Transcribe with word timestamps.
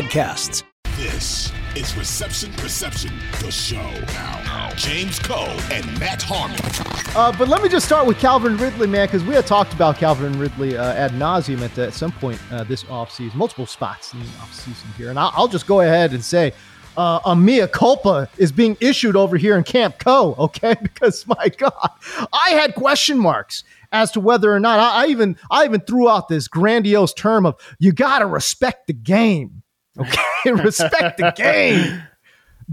podcasts. 0.00 0.62
This 0.96 1.52
is 1.76 1.94
Reception 1.96 2.52
Perception, 2.54 3.12
the 3.42 3.50
show. 3.50 3.90
Now, 4.14 4.72
James 4.74 5.18
Koh 5.18 5.56
and 5.70 5.84
Matt 5.98 6.22
Harmon. 6.22 6.58
Uh, 7.14 7.36
but 7.36 7.48
let 7.48 7.62
me 7.62 7.68
just 7.68 7.84
start 7.84 8.06
with 8.06 8.18
Calvin 8.18 8.56
Ridley, 8.56 8.86
man, 8.86 9.06
because 9.06 9.22
we 9.24 9.34
had 9.34 9.46
talked 9.46 9.74
about 9.74 9.96
Calvin 9.96 10.38
Ridley 10.38 10.76
uh, 10.76 10.94
ad 10.94 11.12
nauseum 11.12 11.60
at, 11.60 11.76
at 11.78 11.92
some 11.92 12.12
point 12.12 12.40
uh, 12.50 12.64
this 12.64 12.84
offseason, 12.84 13.34
multiple 13.34 13.66
spots 13.66 14.14
in 14.14 14.20
the 14.20 14.26
offseason 14.26 14.94
here. 14.96 15.10
And 15.10 15.18
I'll, 15.18 15.32
I'll, 15.34 15.48
just 15.48 15.66
go 15.66 15.80
ahead 15.80 16.12
and 16.12 16.24
say 16.24 16.54
uh, 16.96 17.20
a 17.26 17.36
mea 17.36 17.66
culpa 17.66 18.28
is 18.38 18.52
being 18.52 18.78
issued 18.80 19.16
over 19.16 19.36
here 19.36 19.56
in 19.58 19.64
Camp 19.64 19.98
Koh, 19.98 20.34
okay? 20.38 20.76
Because, 20.82 21.26
my 21.26 21.48
God, 21.58 21.90
I 22.32 22.50
had 22.50 22.74
question 22.74 23.18
marks 23.18 23.64
as 23.92 24.10
to 24.12 24.20
whether 24.20 24.52
or 24.52 24.60
not 24.60 24.78
I, 24.78 25.04
I 25.04 25.06
even 25.08 25.36
I 25.50 25.64
even 25.64 25.80
threw 25.80 26.08
out 26.08 26.28
this 26.28 26.48
grandiose 26.48 27.12
term 27.12 27.44
of 27.44 27.56
you 27.78 27.92
got 27.92 28.20
to 28.20 28.26
respect 28.26 28.86
the 28.86 28.92
game 28.92 29.59
Okay, 30.00 30.52
respect 30.52 31.18
the 31.18 31.32
game. 31.36 32.02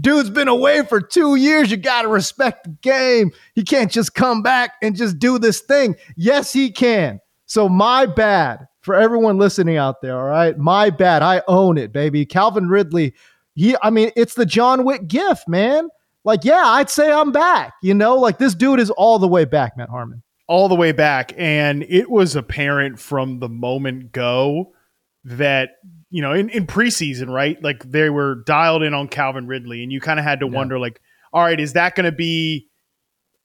Dude's 0.00 0.30
been 0.30 0.48
away 0.48 0.84
for 0.84 1.00
two 1.00 1.34
years. 1.34 1.70
You 1.70 1.76
got 1.76 2.02
to 2.02 2.08
respect 2.08 2.64
the 2.64 2.70
game. 2.70 3.32
He 3.54 3.64
can't 3.64 3.90
just 3.90 4.14
come 4.14 4.42
back 4.42 4.74
and 4.80 4.96
just 4.96 5.18
do 5.18 5.38
this 5.38 5.60
thing. 5.60 5.96
Yes, 6.16 6.52
he 6.52 6.70
can. 6.70 7.20
So, 7.46 7.68
my 7.68 8.06
bad 8.06 8.68
for 8.88 8.94
everyone 8.94 9.38
listening 9.38 9.76
out 9.76 10.00
there. 10.00 10.16
All 10.18 10.24
right. 10.24 10.56
My 10.56 10.90
bad. 10.90 11.22
I 11.22 11.42
own 11.48 11.76
it, 11.76 11.92
baby. 11.92 12.24
Calvin 12.24 12.68
Ridley. 12.68 13.14
He, 13.54 13.76
I 13.82 13.90
mean, 13.90 14.12
it's 14.16 14.34
the 14.34 14.46
John 14.46 14.84
Wick 14.84 15.08
gift, 15.08 15.48
man. 15.48 15.88
Like, 16.24 16.44
yeah, 16.44 16.62
I'd 16.64 16.90
say 16.90 17.12
I'm 17.12 17.32
back. 17.32 17.74
You 17.82 17.94
know, 17.94 18.16
like 18.16 18.38
this 18.38 18.54
dude 18.54 18.80
is 18.80 18.90
all 18.90 19.18
the 19.18 19.28
way 19.28 19.44
back, 19.44 19.76
Matt 19.76 19.88
Harmon. 19.90 20.22
All 20.46 20.68
the 20.68 20.74
way 20.74 20.92
back. 20.92 21.34
And 21.36 21.84
it 21.88 22.10
was 22.10 22.36
apparent 22.36 22.98
from 22.98 23.40
the 23.40 23.48
moment 23.48 24.12
go 24.12 24.72
that 25.24 25.72
you 26.10 26.22
know, 26.22 26.32
in, 26.32 26.48
in 26.50 26.66
preseason, 26.66 27.28
right? 27.28 27.62
Like 27.62 27.90
they 27.90 28.10
were 28.10 28.36
dialed 28.46 28.82
in 28.82 28.94
on 28.94 29.08
Calvin 29.08 29.46
Ridley, 29.46 29.82
and 29.82 29.92
you 29.92 30.00
kind 30.00 30.18
of 30.18 30.24
had 30.24 30.40
to 30.40 30.46
yeah. 30.46 30.52
wonder, 30.52 30.78
like, 30.78 31.00
all 31.32 31.42
right, 31.42 31.58
is 31.58 31.74
that 31.74 31.94
going 31.94 32.06
to 32.06 32.12
be, 32.12 32.68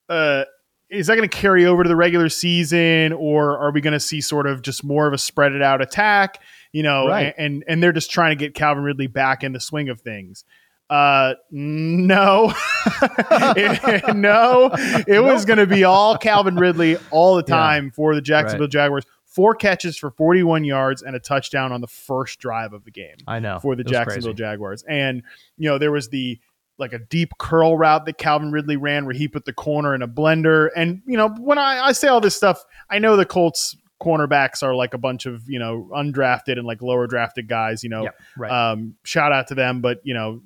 uh, 0.09 0.45
is 0.89 1.07
that 1.07 1.15
going 1.15 1.27
to 1.27 1.37
carry 1.37 1.65
over 1.65 1.83
to 1.83 1.89
the 1.89 1.95
regular 1.95 2.29
season, 2.29 3.13
or 3.13 3.57
are 3.57 3.71
we 3.71 3.81
going 3.81 3.93
to 3.93 3.99
see 3.99 4.21
sort 4.21 4.47
of 4.47 4.61
just 4.61 4.83
more 4.83 5.07
of 5.07 5.13
a 5.13 5.17
spread 5.17 5.53
it 5.53 5.61
out 5.61 5.81
attack? 5.81 6.39
You 6.71 6.83
know, 6.83 7.07
right. 7.07 7.33
and, 7.37 7.45
and 7.55 7.63
and 7.67 7.83
they're 7.83 7.91
just 7.91 8.11
trying 8.11 8.31
to 8.31 8.35
get 8.35 8.55
Calvin 8.55 8.83
Ridley 8.83 9.07
back 9.07 9.43
in 9.43 9.51
the 9.51 9.59
swing 9.59 9.89
of 9.89 10.01
things. 10.01 10.45
Uh, 10.89 11.33
no, 11.49 12.53
it, 12.85 14.15
no, 14.15 14.69
it 15.07 15.23
was 15.23 15.45
going 15.45 15.59
to 15.59 15.65
be 15.65 15.83
all 15.83 16.17
Calvin 16.17 16.55
Ridley 16.55 16.97
all 17.09 17.35
the 17.35 17.43
time 17.43 17.85
yeah. 17.85 17.91
for 17.95 18.15
the 18.15 18.21
Jacksonville 18.21 18.67
right. 18.67 18.71
Jaguars 18.71 19.05
four 19.33 19.55
catches 19.55 19.97
for 19.97 20.11
41 20.11 20.63
yards 20.63 21.01
and 21.01 21.15
a 21.15 21.19
touchdown 21.19 21.71
on 21.71 21.81
the 21.81 21.87
first 21.87 22.39
drive 22.39 22.73
of 22.73 22.85
the 22.85 22.91
game. 22.91 23.15
I 23.27 23.39
know 23.39 23.59
for 23.59 23.75
the 23.75 23.83
Jacksonville 23.83 24.33
crazy. 24.33 24.43
Jaguars. 24.43 24.83
And 24.87 25.23
you 25.57 25.69
know 25.69 25.77
there 25.77 25.91
was 25.91 26.09
the 26.09 26.39
like 26.77 26.93
a 26.93 26.99
deep 26.99 27.33
curl 27.37 27.77
route 27.77 28.05
that 28.05 28.17
Calvin 28.17 28.51
Ridley 28.51 28.77
ran 28.77 29.05
where 29.05 29.13
he 29.13 29.27
put 29.27 29.45
the 29.45 29.53
corner 29.53 29.93
in 29.93 30.01
a 30.01 30.07
blender. 30.07 30.69
And 30.75 31.01
you 31.05 31.17
know 31.17 31.29
when 31.29 31.57
I, 31.57 31.87
I 31.87 31.91
say 31.91 32.07
all 32.07 32.21
this 32.21 32.35
stuff, 32.35 32.63
I 32.89 32.99
know 32.99 33.17
the 33.17 33.25
Colts 33.25 33.75
cornerbacks 34.01 34.61
are 34.61 34.75
like 34.75 34.93
a 34.93 34.97
bunch 34.97 35.25
of 35.25 35.43
you 35.47 35.59
know 35.59 35.89
undrafted 35.93 36.57
and 36.57 36.65
like 36.65 36.81
lower 36.81 37.07
drafted 37.07 37.47
guys. 37.47 37.83
You 37.83 37.89
know, 37.89 38.09
right. 38.37 38.51
um, 38.51 38.95
shout 39.03 39.31
out 39.31 39.47
to 39.47 39.55
them, 39.55 39.81
but 39.81 39.99
you 40.03 40.13
know 40.13 40.41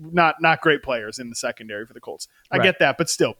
not 0.00 0.36
not 0.40 0.60
great 0.60 0.82
players 0.82 1.18
in 1.18 1.28
the 1.28 1.36
secondary 1.36 1.86
for 1.86 1.94
the 1.94 2.00
Colts. 2.00 2.26
I 2.50 2.58
right. 2.58 2.64
get 2.64 2.78
that, 2.80 2.98
but 2.98 3.08
still. 3.08 3.34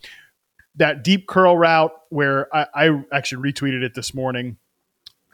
That 0.76 1.02
deep 1.02 1.26
curl 1.26 1.56
route 1.56 1.90
where 2.10 2.54
I, 2.54 2.66
I 2.72 3.02
actually 3.10 3.50
retweeted 3.50 3.82
it 3.82 3.94
this 3.94 4.14
morning 4.14 4.58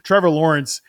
Trevor 0.05 0.31
Lawrence 0.31 0.81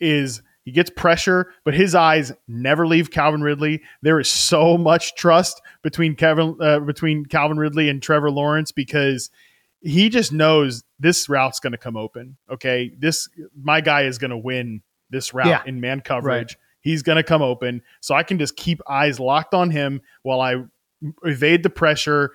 is 0.00 0.42
he 0.66 0.72
gets 0.72 0.90
pressure, 0.90 1.54
but 1.64 1.74
his 1.74 1.94
eyes 1.94 2.32
never 2.48 2.88
leave 2.88 3.12
Calvin 3.12 3.40
Ridley. 3.40 3.82
There 4.02 4.18
is 4.18 4.28
so 4.28 4.76
much 4.76 5.14
trust 5.14 5.62
between 5.82 6.16
Kevin 6.16 6.56
uh, 6.60 6.80
between 6.80 7.24
Calvin 7.24 7.56
Ridley 7.56 7.88
and 7.88 8.02
Trevor 8.02 8.32
Lawrence 8.32 8.72
because 8.72 9.30
he 9.80 10.08
just 10.08 10.32
knows 10.32 10.82
this 10.98 11.28
route's 11.28 11.60
going 11.60 11.72
to 11.72 11.78
come 11.78 11.96
open. 11.96 12.36
Okay, 12.50 12.92
this 12.98 13.28
my 13.56 13.80
guy 13.80 14.02
is 14.02 14.18
going 14.18 14.32
to 14.32 14.36
win 14.36 14.82
this 15.08 15.32
route 15.32 15.46
yeah. 15.46 15.62
in 15.66 15.80
man 15.80 16.00
coverage. 16.00 16.54
Right. 16.54 16.56
He's 16.80 17.02
going 17.02 17.16
to 17.16 17.22
come 17.22 17.42
open, 17.42 17.82
so 18.00 18.16
I 18.16 18.24
can 18.24 18.38
just 18.38 18.56
keep 18.56 18.80
eyes 18.88 19.20
locked 19.20 19.54
on 19.54 19.70
him 19.70 20.00
while 20.22 20.40
I 20.40 20.56
evade 21.22 21.62
the 21.62 21.70
pressure, 21.70 22.32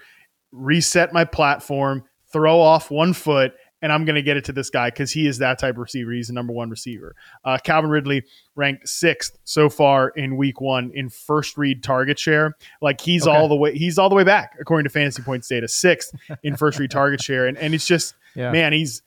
reset 0.53 1.11
my 1.11 1.25
platform, 1.25 2.03
throw 2.31 2.61
off 2.61 2.89
one 2.91 3.13
foot, 3.13 3.53
and 3.81 3.91
I'm 3.91 4.05
going 4.05 4.15
to 4.15 4.21
get 4.21 4.37
it 4.37 4.45
to 4.45 4.51
this 4.51 4.69
guy 4.69 4.89
because 4.89 5.11
he 5.11 5.27
is 5.27 5.39
that 5.39 5.59
type 5.59 5.75
of 5.75 5.79
receiver. 5.79 6.11
He's 6.11 6.27
the 6.27 6.33
number 6.33 6.53
one 6.53 6.69
receiver. 6.69 7.15
Uh, 7.43 7.57
Calvin 7.57 7.89
Ridley 7.89 8.23
ranked 8.55 8.87
sixth 8.87 9.37
so 9.43 9.69
far 9.69 10.09
in 10.09 10.37
Week 10.37 10.61
One 10.61 10.91
in 10.93 11.09
first 11.09 11.57
read 11.57 11.83
target 11.83 12.19
share. 12.19 12.55
Like 12.81 13.01
he's 13.01 13.27
okay. 13.27 13.35
all 13.35 13.47
the 13.47 13.55
way 13.55 13.77
he's 13.77 13.97
all 13.97 14.09
the 14.09 14.15
way 14.15 14.23
back 14.23 14.55
according 14.59 14.83
to 14.85 14.89
Fantasy 14.89 15.23
Points 15.23 15.47
data, 15.47 15.67
sixth 15.67 16.13
in 16.43 16.55
first 16.55 16.79
read 16.79 16.91
target 16.91 17.21
share, 17.21 17.47
and 17.47 17.57
and 17.57 17.73
it's 17.73 17.87
just 17.87 18.15
yeah. 18.35 18.51
man, 18.51 18.73
he's 18.73 19.01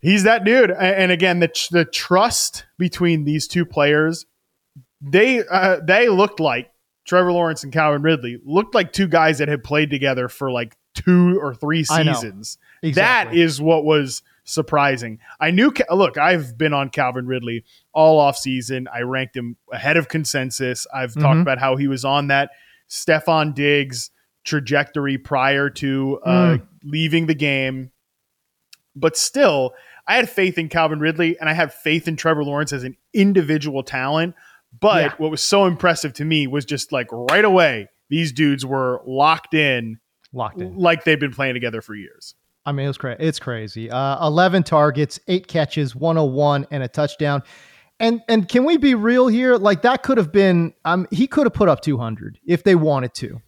he's 0.00 0.24
that 0.24 0.44
dude. 0.44 0.70
And 0.70 1.12
again, 1.12 1.40
the 1.40 1.68
the 1.70 1.84
trust 1.84 2.66
between 2.78 3.24
these 3.24 3.46
two 3.46 3.64
players, 3.64 4.26
they 5.00 5.42
uh, 5.46 5.80
they 5.84 6.08
looked 6.08 6.40
like 6.40 6.70
Trevor 7.06 7.32
Lawrence 7.32 7.62
and 7.62 7.72
Calvin 7.72 8.02
Ridley 8.02 8.40
looked 8.44 8.74
like 8.74 8.92
two 8.92 9.06
guys 9.06 9.38
that 9.38 9.48
had 9.48 9.62
played 9.62 9.90
together 9.90 10.28
for 10.28 10.50
like 10.50 10.76
two 10.96 11.38
or 11.40 11.54
three 11.54 11.84
seasons. 11.84 12.58
Exactly. 12.82 13.38
That 13.38 13.44
is 13.44 13.60
what 13.60 13.84
was 13.84 14.22
surprising. 14.44 15.18
I 15.38 15.50
knew, 15.50 15.72
look, 15.90 16.16
I've 16.16 16.56
been 16.56 16.72
on 16.72 16.88
Calvin 16.88 17.26
Ridley 17.26 17.64
all 17.92 18.18
off 18.18 18.36
season. 18.36 18.88
I 18.92 19.00
ranked 19.00 19.36
him 19.36 19.56
ahead 19.72 19.96
of 19.96 20.08
consensus. 20.08 20.86
I've 20.92 21.10
mm-hmm. 21.10 21.20
talked 21.20 21.40
about 21.40 21.58
how 21.58 21.76
he 21.76 21.86
was 21.86 22.04
on 22.04 22.28
that 22.28 22.50
Stefon 22.88 23.54
Diggs 23.54 24.10
trajectory 24.44 25.18
prior 25.18 25.68
to 25.70 26.20
uh, 26.24 26.30
mm. 26.30 26.66
leaving 26.84 27.26
the 27.26 27.34
game. 27.34 27.90
But 28.94 29.16
still, 29.16 29.74
I 30.06 30.16
had 30.16 30.30
faith 30.30 30.56
in 30.56 30.68
Calvin 30.68 31.00
Ridley 31.00 31.38
and 31.38 31.50
I 31.50 31.52
had 31.52 31.74
faith 31.74 32.08
in 32.08 32.16
Trevor 32.16 32.44
Lawrence 32.44 32.72
as 32.72 32.84
an 32.84 32.96
individual 33.12 33.82
talent. 33.82 34.34
But 34.78 35.02
yeah. 35.02 35.14
what 35.18 35.30
was 35.30 35.42
so 35.42 35.66
impressive 35.66 36.12
to 36.14 36.24
me 36.24 36.46
was 36.46 36.64
just 36.64 36.92
like 36.92 37.08
right 37.10 37.44
away, 37.44 37.88
these 38.08 38.32
dudes 38.32 38.64
were 38.64 39.02
locked 39.04 39.52
in 39.52 39.98
locked 40.36 40.60
in, 40.60 40.76
like 40.76 41.04
they've 41.04 41.18
been 41.20 41.32
playing 41.32 41.54
together 41.54 41.80
for 41.80 41.94
years. 41.94 42.34
I 42.64 42.72
mean, 42.72 42.88
it's 42.88 42.98
crazy. 42.98 43.16
It's 43.20 43.38
crazy. 43.38 43.90
Uh, 43.90 44.26
Eleven 44.26 44.62
targets, 44.62 45.20
eight 45.28 45.46
catches, 45.46 45.94
one 45.94 46.16
hundred 46.16 46.32
one, 46.32 46.66
and 46.70 46.82
a 46.82 46.88
touchdown. 46.88 47.42
And 47.98 48.20
and 48.28 48.48
can 48.48 48.64
we 48.64 48.76
be 48.76 48.94
real 48.94 49.28
here? 49.28 49.56
Like 49.56 49.82
that 49.82 50.02
could 50.02 50.18
have 50.18 50.32
been. 50.32 50.74
Um, 50.84 51.06
he 51.10 51.26
could 51.26 51.46
have 51.46 51.54
put 51.54 51.68
up 51.68 51.80
two 51.80 51.96
hundred 51.96 52.38
if 52.44 52.62
they 52.62 52.74
wanted 52.74 53.14
to. 53.14 53.40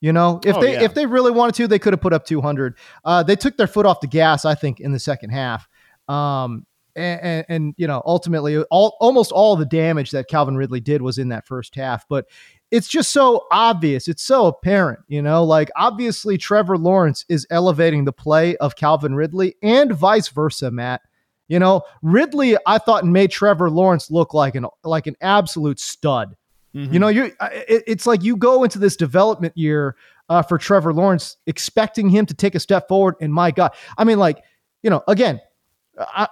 You 0.00 0.12
know, 0.12 0.40
if 0.44 0.56
oh, 0.56 0.60
they 0.60 0.74
yeah. 0.74 0.82
if 0.82 0.94
they 0.94 1.06
really 1.06 1.32
wanted 1.32 1.56
to, 1.56 1.66
they 1.66 1.78
could 1.78 1.92
have 1.92 2.00
put 2.00 2.12
up 2.12 2.24
200. 2.24 2.76
Uh, 3.04 3.24
they 3.24 3.34
took 3.34 3.56
their 3.56 3.66
foot 3.66 3.84
off 3.84 4.00
the 4.00 4.06
gas, 4.06 4.44
I 4.44 4.54
think, 4.54 4.78
in 4.78 4.92
the 4.92 5.00
second 5.00 5.30
half. 5.30 5.68
Um, 6.06 6.66
and, 6.94 7.20
and, 7.20 7.46
and, 7.48 7.74
you 7.76 7.86
know, 7.86 8.02
ultimately, 8.06 8.58
all 8.70 8.96
almost 9.00 9.32
all 9.32 9.56
the 9.56 9.66
damage 9.66 10.12
that 10.12 10.28
Calvin 10.28 10.56
Ridley 10.56 10.80
did 10.80 11.02
was 11.02 11.18
in 11.18 11.30
that 11.30 11.46
first 11.46 11.74
half. 11.74 12.06
But 12.08 12.26
it's 12.70 12.88
just 12.88 13.12
so 13.12 13.46
obvious. 13.50 14.08
It's 14.08 14.22
so 14.22 14.46
apparent, 14.46 15.00
you 15.08 15.22
know, 15.22 15.42
like 15.44 15.70
obviously 15.76 16.36
Trevor 16.36 16.76
Lawrence 16.76 17.24
is 17.28 17.46
elevating 17.50 18.04
the 18.04 18.12
play 18.12 18.56
of 18.56 18.76
Calvin 18.76 19.14
Ridley 19.14 19.54
and 19.62 19.92
vice 19.92 20.28
versa, 20.28 20.70
Matt. 20.70 21.02
You 21.48 21.58
know, 21.58 21.82
Ridley, 22.02 22.56
I 22.66 22.76
thought 22.76 23.04
made 23.04 23.30
Trevor 23.30 23.70
Lawrence 23.70 24.10
look 24.10 24.34
like 24.34 24.54
an 24.54 24.66
like 24.84 25.06
an 25.06 25.16
absolute 25.22 25.80
stud. 25.80 26.36
Mm-hmm. 26.74 26.92
You 26.92 26.98
know, 26.98 27.08
you 27.08 27.24
it, 27.40 27.84
it's 27.86 28.06
like 28.06 28.22
you 28.22 28.36
go 28.36 28.64
into 28.64 28.78
this 28.78 28.96
development 28.96 29.56
year 29.56 29.96
uh, 30.28 30.42
for 30.42 30.58
Trevor 30.58 30.92
Lawrence 30.92 31.38
expecting 31.46 32.10
him 32.10 32.26
to 32.26 32.34
take 32.34 32.54
a 32.54 32.60
step 32.60 32.86
forward, 32.86 33.14
and 33.22 33.32
my 33.32 33.50
God, 33.50 33.72
I 33.96 34.04
mean, 34.04 34.18
like 34.18 34.44
you 34.82 34.90
know, 34.90 35.02
again, 35.08 35.40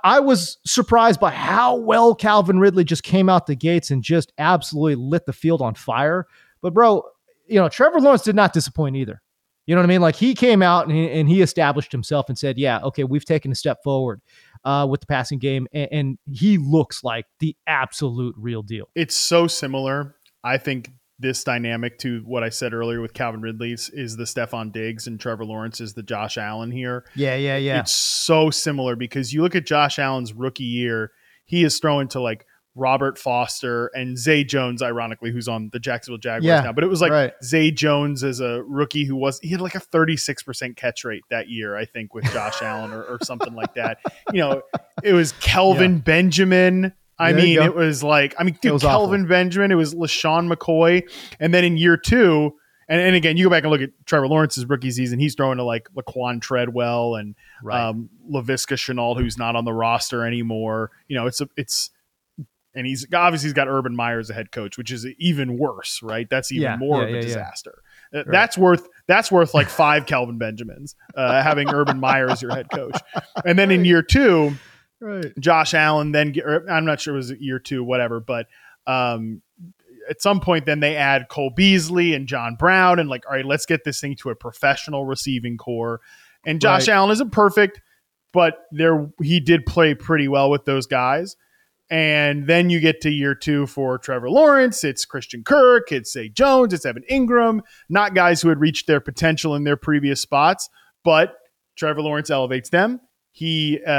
I, 0.04 0.20
was 0.20 0.58
surprised 0.64 1.18
by 1.18 1.30
how 1.32 1.76
well 1.76 2.14
Calvin 2.14 2.60
Ridley 2.60 2.84
just 2.84 3.02
came 3.02 3.28
out 3.28 3.46
the 3.46 3.56
gates 3.56 3.90
and 3.90 4.02
just 4.02 4.32
absolutely 4.38 4.94
lit 4.94 5.26
the 5.26 5.32
field 5.32 5.60
on 5.60 5.74
fire. 5.74 6.26
But 6.62 6.72
bro, 6.72 7.02
you 7.46 7.56
know, 7.56 7.68
Trevor 7.68 8.00
Lawrence 8.00 8.22
did 8.22 8.36
not 8.36 8.52
disappoint 8.52 8.96
either. 8.96 9.20
You 9.66 9.74
know 9.74 9.80
what 9.80 9.86
I 9.86 9.88
mean? 9.88 10.00
Like 10.00 10.14
he 10.14 10.34
came 10.34 10.62
out 10.62 10.86
and 10.86 10.96
he, 10.96 11.10
and 11.10 11.28
he 11.28 11.42
established 11.42 11.90
himself 11.90 12.28
and 12.28 12.38
said, 12.38 12.56
"Yeah, 12.56 12.78
okay, 12.82 13.02
we've 13.02 13.24
taken 13.24 13.50
a 13.50 13.56
step 13.56 13.82
forward." 13.82 14.20
uh, 14.66 14.84
with 14.84 15.00
the 15.00 15.06
passing 15.06 15.38
game, 15.38 15.68
and, 15.72 15.88
and 15.92 16.18
he 16.30 16.58
looks 16.58 17.04
like 17.04 17.24
the 17.38 17.56
absolute 17.66 18.34
real 18.36 18.62
deal. 18.62 18.88
It's 18.94 19.16
so 19.16 19.46
similar. 19.46 20.16
I 20.42 20.58
think 20.58 20.90
this 21.18 21.42
dynamic 21.44 21.98
to 22.00 22.20
what 22.26 22.42
I 22.42 22.50
said 22.50 22.74
earlier 22.74 23.00
with 23.00 23.14
Calvin 23.14 23.40
Ridley's 23.40 23.88
is 23.88 24.16
the 24.16 24.24
Stefon 24.24 24.70
Diggs 24.72 25.06
and 25.06 25.18
Trevor 25.18 25.44
Lawrence 25.44 25.80
is 25.80 25.94
the 25.94 26.02
Josh 26.02 26.36
Allen 26.36 26.70
here. 26.70 27.04
Yeah, 27.14 27.36
yeah, 27.36 27.56
yeah. 27.56 27.80
It's 27.80 27.92
so 27.92 28.50
similar 28.50 28.96
because 28.96 29.32
you 29.32 29.42
look 29.42 29.54
at 29.54 29.64
Josh 29.66 29.98
Allen's 29.98 30.32
rookie 30.32 30.64
year, 30.64 31.12
he 31.44 31.64
is 31.64 31.78
throwing 31.78 32.08
to 32.08 32.20
like 32.20 32.44
Robert 32.74 33.16
Foster 33.16 33.86
and 33.94 34.18
Zay 34.18 34.44
Jones, 34.44 34.82
ironically, 34.82 35.32
who's 35.32 35.48
on 35.48 35.70
the 35.72 35.80
Jacksonville 35.80 36.18
Jaguars 36.18 36.44
Yeah, 36.44 36.60
now. 36.60 36.72
But 36.72 36.84
it 36.84 36.88
was 36.88 37.00
like 37.00 37.10
right. 37.10 37.32
Zay 37.42 37.70
Jones 37.70 38.22
as 38.22 38.40
a 38.40 38.62
rookie 38.64 39.06
who 39.06 39.16
was 39.16 39.40
he 39.40 39.48
had 39.48 39.62
like 39.62 39.74
a 39.74 39.80
36% 39.80 40.76
catch 40.76 41.02
rate 41.04 41.22
that 41.30 41.48
year, 41.48 41.74
I 41.74 41.86
think, 41.86 42.14
with 42.14 42.24
Josh 42.32 42.60
Allen 42.60 42.92
or, 42.92 43.02
or 43.04 43.18
something 43.22 43.54
like 43.54 43.74
that. 43.74 43.98
You 44.30 44.40
know, 44.40 44.62
it 45.02 45.14
was 45.14 45.32
Kelvin 45.40 45.98
Benjamin. 46.04 46.92
I 47.18 47.32
There 47.32 47.42
mean, 47.42 47.58
it 47.62 47.74
was 47.74 48.02
like 48.02 48.34
I 48.38 48.44
mean, 48.44 48.58
dude, 48.60 48.72
was 48.72 48.82
Kelvin 48.82 49.26
Benjamin, 49.26 49.72
it 49.72 49.76
was 49.76 49.94
LeSean 49.94 50.52
McCoy. 50.52 51.02
And 51.40 51.52
then 51.54 51.64
in 51.64 51.76
year 51.76 51.96
two, 51.96 52.54
and, 52.88 53.00
and 53.00 53.16
again, 53.16 53.36
you 53.36 53.44
go 53.44 53.50
back 53.50 53.64
and 53.64 53.72
look 53.72 53.80
at 53.80 53.90
Trevor 54.04 54.28
Lawrence's 54.28 54.64
rookie 54.66 54.90
season, 54.90 55.18
he's 55.18 55.34
throwing 55.34 55.56
to 55.58 55.64
like 55.64 55.88
Laquon 55.96 56.40
Treadwell 56.40 57.16
and 57.16 57.34
Right. 57.62 57.80
um, 57.88 58.10
Laviska 58.30 58.74
Shenault, 58.76 59.18
who's 59.18 59.38
not 59.38 59.56
on 59.56 59.64
the 59.64 59.72
roster 59.72 60.24
anymore. 60.26 60.90
You 61.08 61.16
know, 61.16 61.26
it's 61.26 61.40
a, 61.40 61.48
it's, 61.56 61.90
and 62.74 62.86
he's 62.86 63.06
obviously 63.14 63.46
he's 63.46 63.54
got 63.54 63.66
Urban 63.68 63.96
Meyer 63.96 64.18
as 64.18 64.28
a 64.28 64.34
head 64.34 64.52
coach, 64.52 64.76
which 64.76 64.92
is 64.92 65.06
even 65.18 65.56
worse, 65.58 66.02
right? 66.02 66.28
That's 66.28 66.52
even 66.52 66.62
Yeah, 66.64 66.76
more 66.76 66.98
yeah, 67.00 67.08
of 67.08 67.14
a 67.14 67.16
yeah, 67.16 67.22
disaster. 67.22 67.82
Uh, 68.14 68.22
That's 68.30 68.56
worth 68.58 68.86
that's 69.08 69.32
worth 69.32 69.52
like 69.54 69.68
five 69.68 70.04
Kelvin 70.06 70.36
Benjamins 70.38 70.94
uh, 71.16 71.42
having 71.42 71.68
Urban 71.70 71.98
Meyer 71.98 72.28
as 72.30 72.40
your 72.42 72.54
head 72.54 72.68
coach, 72.70 72.96
and 73.44 73.58
then 73.58 73.70
in 73.72 73.84
year 73.84 74.02
two, 74.02 74.54
right. 75.00 75.32
Josh 75.38 75.74
Allen 75.74 76.12
then 76.12 76.32
get, 76.32 76.44
or 76.44 76.68
I'm 76.70 76.84
not 76.84 77.00
sure 77.00 77.14
it 77.14 77.18
was 77.18 77.32
year 77.32 77.58
two, 77.58 77.84
whatever, 77.84 78.20
but 78.20 78.46
um, 78.86 79.42
at 80.08 80.22
some 80.22 80.40
point 80.40 80.66
then 80.66 80.80
they 80.80 80.96
add 80.96 81.28
Cole 81.28 81.50
Beasley 81.54 82.14
and 82.14 82.26
John 82.26 82.54
Brown 82.54 82.98
and 82.98 83.08
like, 83.08 83.24
all 83.26 83.34
right, 83.34 83.44
let's 83.44 83.66
get 83.66 83.84
this 83.84 84.00
thing 84.00 84.16
to 84.16 84.30
a 84.30 84.34
professional 84.34 85.04
receiving 85.04 85.56
corps. 85.56 86.00
And 86.44 86.60
Josh 86.60 86.88
Right. 86.88 86.94
Allen 86.94 87.10
isn't 87.10 87.32
perfect, 87.32 87.80
but 88.32 88.66
there 88.70 89.10
he 89.20 89.40
did 89.40 89.66
play 89.66 89.94
pretty 89.94 90.28
well 90.28 90.50
with 90.50 90.64
those 90.64 90.86
guys. 90.86 91.36
And 91.88 92.48
then 92.48 92.68
you 92.68 92.80
get 92.80 93.00
to 93.02 93.10
year 93.10 93.34
two 93.34 93.66
for 93.66 93.96
Trevor 93.98 94.28
Lawrence. 94.28 94.82
It's 94.82 95.04
Christian 95.04 95.44
Kirk, 95.44 95.92
it's 95.92 96.12
Zay 96.12 96.28
Jones, 96.28 96.72
it's 96.72 96.84
Evan 96.84 97.04
Engram, 97.10 97.60
not 97.88 98.14
guys 98.14 98.42
who 98.42 98.48
had 98.48 98.60
reached 98.60 98.86
their 98.86 99.00
potential 99.00 99.54
in 99.54 99.64
their 99.64 99.76
previous 99.76 100.20
spots, 100.20 100.68
but 101.04 101.36
Trevor 101.76 102.02
Lawrence 102.02 102.30
elevates 102.30 102.70
them. 102.70 103.00
He 103.36 103.80
uh, 103.86 103.90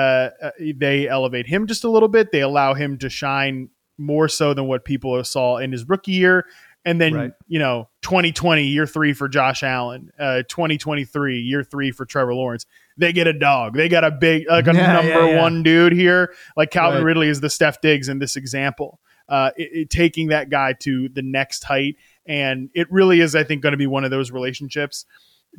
uh, 0.41 0.51
they 0.75 1.07
elevate 1.07 1.45
him 1.45 1.67
just 1.67 1.83
a 1.83 1.89
little 1.91 2.09
bit. 2.09 2.31
They 2.31 2.41
allow 2.41 2.73
him 2.73 2.97
to 2.97 3.07
shine 3.09 3.69
more 3.99 4.27
so 4.27 4.55
than 4.55 4.65
what 4.65 4.83
people 4.83 5.23
saw 5.23 5.57
in 5.57 5.71
his 5.71 5.87
rookie 5.87 6.13
year. 6.13 6.45
And 6.85 6.99
then 6.99 7.13
Right. 7.13 7.31
you 7.47 7.59
know, 7.59 7.87
2020 8.01 8.63
year 8.63 8.87
three 8.87 9.13
for 9.13 9.27
Josh 9.29 9.61
Allen, 9.61 10.09
uh, 10.17 10.41
2023 10.49 11.39
year 11.39 11.63
three 11.63 11.91
for 11.91 12.03
Trevor 12.03 12.33
Lawrence. 12.33 12.65
They 12.97 13.13
get 13.13 13.27
a 13.27 13.33
dog. 13.33 13.75
They 13.75 13.89
got 13.89 14.03
a 14.03 14.09
big 14.09 14.45
like 14.49 14.65
a 14.65 14.73
Yeah, 14.75 14.93
number 14.93 15.09
yeah, 15.27 15.29
yeah. 15.35 15.41
one 15.41 15.61
dude 15.61 15.93
here. 15.93 16.33
Like 16.55 16.71
Calvin 16.71 17.01
Right. 17.03 17.05
Ridley 17.09 17.27
is 17.27 17.39
the 17.39 17.51
Steph 17.51 17.79
Diggs 17.81 18.09
in 18.09 18.17
this 18.17 18.35
example. 18.37 18.99
Uh, 19.29 19.51
it, 19.55 19.69
it- 19.71 19.89
taking 19.91 20.29
that 20.29 20.49
guy 20.49 20.73
to 20.79 21.09
the 21.09 21.21
next 21.21 21.63
height, 21.65 21.97
and 22.25 22.71
it 22.73 22.91
really 22.91 23.19
is, 23.19 23.35
I 23.35 23.43
think, 23.43 23.61
going 23.61 23.73
to 23.73 23.77
be 23.77 23.85
one 23.85 24.03
of 24.03 24.09
those 24.09 24.31
relationships 24.31 25.05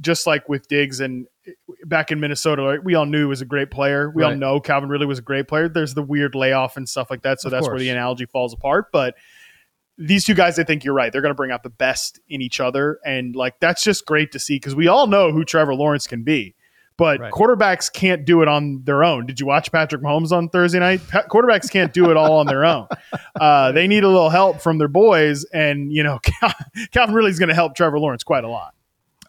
just 0.00 0.26
like 0.26 0.48
with 0.48 0.68
Diggs 0.68 1.00
and 1.00 1.26
back 1.84 2.10
in 2.10 2.20
Minnesota, 2.20 2.62
right, 2.62 2.82
we 2.84 2.94
all 2.94 3.06
knew 3.06 3.20
he 3.20 3.24
was 3.24 3.40
a 3.40 3.46
great 3.46 3.70
player. 3.70 4.10
We 4.10 4.22
all 4.22 4.34
know 4.36 4.60
Calvin 4.60 4.88
Ridley 4.88 5.06
was 5.06 5.18
a 5.18 5.22
great 5.22 5.48
player. 5.48 5.68
There's 5.68 5.94
the 5.94 6.02
weird 6.02 6.34
layoff 6.34 6.76
and 6.76 6.88
stuff 6.88 7.10
like 7.10 7.22
that, 7.22 7.40
so 7.40 7.48
Of 7.48 7.52
that's 7.52 7.66
where 7.68 7.78
the 7.78 7.90
analogy 7.90 8.26
falls 8.26 8.52
apart. 8.52 8.86
But 8.92 9.14
these 9.96 10.24
two 10.24 10.34
guys, 10.34 10.58
I 10.58 10.64
think 10.64 10.84
you're 10.84 10.94
right. 10.94 11.10
They're 11.12 11.22
going 11.22 11.30
to 11.30 11.36
bring 11.36 11.50
out 11.50 11.62
the 11.62 11.70
best 11.70 12.20
in 12.28 12.40
each 12.42 12.60
other, 12.60 12.98
and 13.04 13.34
like 13.34 13.58
that's 13.60 13.82
just 13.82 14.06
great 14.06 14.32
to 14.32 14.38
see 14.38 14.56
because 14.56 14.74
we 14.76 14.86
all 14.88 15.06
know 15.06 15.32
who 15.32 15.44
Trevor 15.44 15.74
Lawrence 15.74 16.06
can 16.06 16.22
be. 16.22 16.54
But 16.96 17.20
Right. 17.20 17.32
quarterbacks 17.32 17.92
can't 17.92 18.24
do 18.24 18.42
it 18.42 18.48
on 18.48 18.82
their 18.82 19.04
own. 19.04 19.24
Did 19.24 19.38
you 19.38 19.46
watch 19.46 19.70
Patrick 19.70 20.02
Mahomes 20.02 20.32
on 20.32 20.48
Thursday 20.48 20.80
night? 20.80 21.00
Pa- 21.08 21.22
quarterbacks 21.30 21.70
can't 21.70 21.92
do 21.92 22.10
it 22.10 22.16
all 22.16 22.38
on 22.38 22.46
their 22.46 22.64
own. 22.64 22.86
Uh, 23.40 23.70
they 23.70 23.86
need 23.86 24.02
a 24.02 24.08
little 24.08 24.30
help 24.30 24.60
from 24.60 24.78
their 24.78 24.88
boys, 24.88 25.44
and 25.52 25.92
you 25.92 26.02
know 26.02 26.18
Calvin 26.92 27.14
really 27.14 27.30
is 27.30 27.38
going 27.38 27.48
to 27.48 27.54
help 27.54 27.76
Trevor 27.76 28.00
Lawrence 28.00 28.24
quite 28.24 28.42
a 28.42 28.48
lot. 28.48 28.74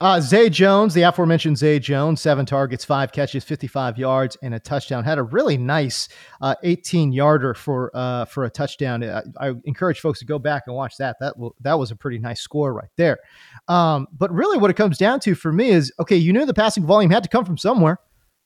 Uh, 0.01 0.21
Zay 0.21 0.49
Jones, 0.49 0.93
the 0.93 1.01
aforementioned 1.01 1.57
Zay 1.57 1.77
Jones, 1.77 2.21
seven 2.21 2.45
targets, 2.45 2.85
five 2.85 3.11
catches, 3.11 3.43
55 3.43 3.97
yards, 3.97 4.37
and 4.41 4.53
a 4.53 4.59
touchdown. 4.59 5.03
Had 5.03 5.17
a 5.17 5.23
really 5.23 5.57
nice 5.57 6.07
uh, 6.39 6.55
18 6.63 7.11
yarder 7.11 7.53
for 7.53 7.91
uh, 7.93 8.23
for 8.23 8.45
a 8.45 8.49
touchdown. 8.49 9.03
I, 9.03 9.23
I 9.39 9.53
encourage 9.65 9.99
folks 9.99 10.19
to 10.19 10.25
go 10.25 10.39
back 10.39 10.63
and 10.67 10.75
watch 10.75 10.95
that. 10.97 11.17
That 11.19 11.37
will, 11.37 11.53
that 11.61 11.77
was 11.77 11.91
a 11.91 11.97
pretty 11.97 12.17
nice 12.17 12.39
score 12.39 12.73
right 12.73 12.89
there. 12.95 13.19
Um, 13.67 14.07
but 14.13 14.31
really, 14.31 14.57
what 14.57 14.71
it 14.71 14.75
comes 14.75 14.97
down 14.97 15.19
to 15.21 15.35
for 15.35 15.51
me 15.51 15.69
is 15.69 15.91
okay. 15.99 16.15
You 16.15 16.31
knew 16.31 16.45
the 16.45 16.53
passing 16.53 16.85
volume 16.85 17.11
had 17.11 17.23
to 17.23 17.29
come 17.29 17.43
from 17.43 17.57
somewhere. 17.57 17.99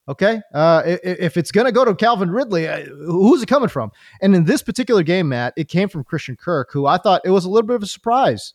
Okay, 0.10 0.42
uh, 0.56 0.82
if 0.86 1.38
it's 1.38 1.52
going 1.52 1.66
to 1.66 1.72
go 1.72 1.86
to 1.86 1.94
Calvin 1.96 2.32
Ridley, 2.32 2.68
uh, 2.68 2.84
who's 3.06 3.44
it 3.44 3.46
coming 3.46 3.70
from? 3.70 3.92
And 4.22 4.36
in 4.36 4.44
this 4.44 4.62
particular 4.64 5.04
game, 5.04 5.30
Matt, 5.30 5.54
it 5.56 5.70
came 5.70 5.88
from 5.88 6.04
Christian 6.04 6.36
Kirk, 6.36 6.74
who 6.74 6.88
I 6.88 6.98
thought 6.98 7.22
it 7.24 7.30
was 7.30 7.46
a 7.46 7.50
little 7.50 7.68
bit 7.68 7.76
of 7.76 7.84
a 7.84 7.88
surprise 7.88 8.54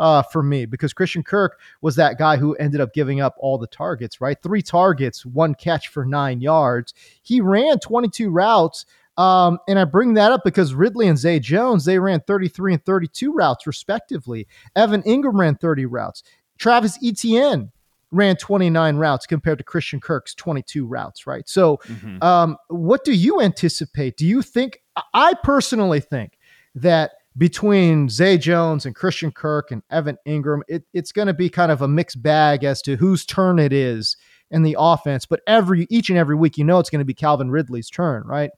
uh, 0.00 0.22
for 0.22 0.42
me 0.42 0.64
because 0.64 0.92
Christian 0.92 1.22
Kirk 1.22 1.60
was 1.82 1.94
that 1.96 2.18
guy 2.18 2.36
who 2.36 2.54
ended 2.56 2.80
up 2.80 2.94
giving 2.94 3.20
up 3.20 3.36
all 3.38 3.58
the 3.58 3.66
targets, 3.66 4.20
right? 4.20 4.36
Three 4.42 4.62
targets, 4.62 5.24
one 5.24 5.54
catch 5.54 5.88
for 5.88 6.04
nine 6.04 6.40
yards. 6.40 6.94
He 7.22 7.40
ran 7.40 7.78
22 7.78 8.30
routes. 8.30 8.86
Um, 9.18 9.58
and 9.68 9.78
I 9.78 9.84
bring 9.84 10.14
that 10.14 10.32
up 10.32 10.40
because 10.42 10.72
Ridley 10.72 11.06
and 11.06 11.18
Zay 11.18 11.38
Jones, 11.38 11.84
they 11.84 11.98
ran 11.98 12.20
33 12.20 12.74
and 12.74 12.84
32 12.84 13.32
routes 13.32 13.66
respectively. 13.66 14.48
Evan 14.74 15.02
Engram 15.02 15.38
ran 15.38 15.56
30 15.56 15.84
routes. 15.84 16.22
Travis 16.58 16.98
Etienne 17.04 17.70
ran 18.10 18.36
29 18.36 18.96
routes 18.96 19.26
compared 19.26 19.58
to 19.58 19.64
Christian 19.64 20.00
Kirk's 20.00 20.34
22 20.34 20.86
routes, 20.86 21.26
right? 21.26 21.46
So, 21.46 21.78
um, 22.22 22.56
what 22.68 23.04
do 23.04 23.12
you 23.12 23.40
anticipate? 23.42 24.16
Do 24.16 24.26
you 24.26 24.40
think, 24.40 24.80
I 25.12 25.34
personally 25.44 26.00
think 26.00 26.38
that 26.74 27.12
between 27.40 28.10
Zay 28.10 28.36
Jones 28.36 28.84
and 28.84 28.94
Christian 28.94 29.32
Kirk 29.32 29.70
and 29.70 29.82
Evan 29.90 30.18
Engram, 30.28 30.60
it, 30.68 30.84
it's 30.92 31.10
going 31.10 31.26
to 31.26 31.32
be 31.32 31.48
kind 31.48 31.72
of 31.72 31.80
a 31.80 31.88
mixed 31.88 32.22
bag 32.22 32.64
as 32.64 32.82
to 32.82 32.96
whose 32.96 33.24
turn 33.24 33.58
it 33.58 33.72
is 33.72 34.18
in 34.50 34.62
the 34.62 34.76
offense. 34.78 35.24
But 35.24 35.40
every 35.46 35.86
each 35.88 36.10
and 36.10 36.18
every 36.18 36.36
week, 36.36 36.58
you 36.58 36.64
know 36.64 36.78
it's 36.78 36.90
going 36.90 36.98
to 36.98 37.04
be 37.06 37.14
Calvin 37.14 37.50
Ridley's 37.50 37.88
turn, 37.88 38.24
right? 38.26 38.50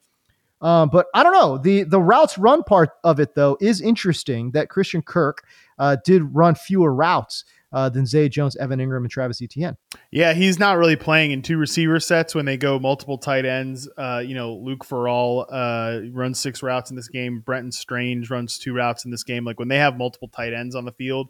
Um, 0.61 0.88
but 0.88 1.06
I 1.14 1.23
don't 1.23 1.32
know. 1.32 1.58
The 1.58 1.84
the 1.84 2.00
routes 2.00 2.37
run 2.38 2.64
part 2.64 2.90
of 3.05 3.20
it 3.20 3.37
though 3.37 3.56
is 3.61 3.81
interesting 3.81 4.50
that 4.50 4.69
Christian 4.69 5.00
Kirk 5.00 5.44
uh, 5.79 5.99
did 6.05 6.34
run 6.34 6.56
fewer 6.56 6.93
routes 6.93 7.44
uh, 7.72 7.88
than 7.88 8.06
Zay 8.06 8.29
Jones, 8.29 8.56
Evan 8.56 8.79
Engram, 8.79 8.98
and 8.98 9.10
Travis 9.10 9.41
Etienne. 9.41 9.76
Yeah, 10.10 10.32
he's 10.34 10.58
not 10.58 10.76
really 10.79 10.96
playing 10.96 11.31
in 11.31 11.43
two 11.43 11.58
receiver 11.58 12.00
sets 12.00 12.34
when 12.34 12.44
they 12.44 12.56
go 12.56 12.79
multiple 12.79 13.19
tight 13.19 13.44
ends. 13.44 13.88
Uh, 13.96 14.22
you 14.24 14.34
know, 14.34 14.55
Luke 14.55 14.84
Farrell 14.84 15.46
uh, 15.50 16.00
runs 16.10 16.38
six 16.38 16.62
routes 16.62 16.91
in 16.91 16.96
this 16.96 17.08
game. 17.08 17.41
Brenton 17.41 17.72
Strange 17.72 18.31
runs 18.31 18.58
two 18.58 18.74
routes 18.74 19.05
in 19.05 19.10
this 19.10 19.24
game. 19.24 19.44
Like 19.44 19.58
when 19.58 19.69
they 19.69 19.79
have 19.79 19.96
multiple 19.96 20.29
tight 20.29 20.52
ends 20.52 20.74
on 20.74 20.84
the 20.84 20.93
field, 20.93 21.29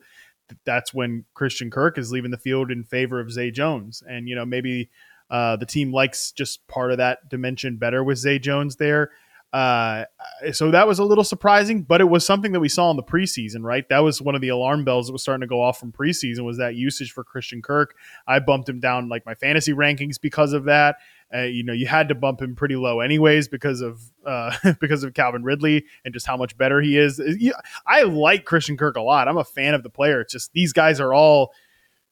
that's 0.65 0.93
when 0.93 1.25
Christian 1.35 1.71
Kirk 1.71 1.97
is 1.99 2.13
leaving 2.13 2.31
the 2.31 2.39
field 2.39 2.71
in 2.71 2.85
favor 2.85 3.21
of 3.21 3.31
Zay 3.31 3.51
Jones. 3.51 4.03
And, 4.07 4.29
you 4.29 4.35
know, 4.35 4.45
maybe 4.45 4.91
uh, 5.31 5.57
the 5.57 5.67
team 5.67 5.93
likes 5.93 6.33
just 6.33 6.67
part 6.67 6.91
of 6.91 6.99
that 6.99 7.29
dimension 7.29 7.77
better 7.77 8.05
with 8.05 8.19
Zay 8.19 8.39
Jones 8.39 8.77
there. 8.77 9.11
Uh, 9.53 10.05
so 10.53 10.71
that 10.71 10.87
was 10.89 10.99
a 10.99 11.05
little 11.05 11.25
surprising, 11.25 11.83
but 11.83 12.01
it 12.01 12.05
was 12.09 12.25
something 12.25 12.53
that 12.53 12.61
we 12.61 12.69
saw 12.71 12.91
in 12.91 12.97
the 12.97 13.03
preseason, 13.03 13.63
right? 13.63 13.87
That 13.91 13.99
was 13.99 14.23
one 14.23 14.35
of 14.35 14.41
the 14.41 14.49
alarm 14.49 14.85
bells 14.85 15.07
that 15.09 15.13
was 15.13 15.21
starting 15.23 15.43
to 15.43 15.47
go 15.47 15.61
off 15.63 15.79
from 15.79 15.93
preseason 15.93 16.45
was 16.45 16.57
that 16.57 16.75
usage 16.75 17.13
for 17.13 17.23
Christian 17.23 17.61
Kirk. 17.61 17.95
I 18.27 18.39
bumped 18.39 18.69
him 18.69 18.81
down 18.81 19.11
like 19.11 19.27
my 19.27 19.35
fantasy 19.35 19.73
rankings 19.75 20.19
because 20.21 20.55
of 20.55 20.65
that. 20.65 20.97
Uh, 21.35 21.41
you 21.43 21.65
know, 21.65 21.73
you 21.73 21.87
had 21.87 22.09
to 22.09 22.15
bump 22.15 22.41
him 22.41 22.55
pretty 22.55 22.77
low 22.77 23.01
anyways 23.01 23.49
because 23.49 23.81
of 23.83 24.01
uh, 24.27 24.55
because 24.81 25.05
of 25.05 25.13
Calvin 25.15 25.43
Ridley 25.45 25.85
and 26.05 26.13
just 26.15 26.27
how 26.27 26.37
much 26.37 26.57
better 26.57 26.81
he 26.81 26.97
is. 26.97 27.19
You- 27.19 27.55
I 27.87 28.03
like 28.03 28.45
Christian 28.47 28.77
Kirk 28.79 28.97
a 28.97 29.03
lot. 29.03 29.29
I'm 29.29 29.39
a 29.39 29.45
fan 29.45 29.75
of 29.75 29.83
the 29.83 29.91
player. 29.91 30.21
It's 30.23 30.33
just 30.33 30.53
these 30.55 30.73
guys 30.73 30.99
are 31.01 31.13
all 31.13 31.53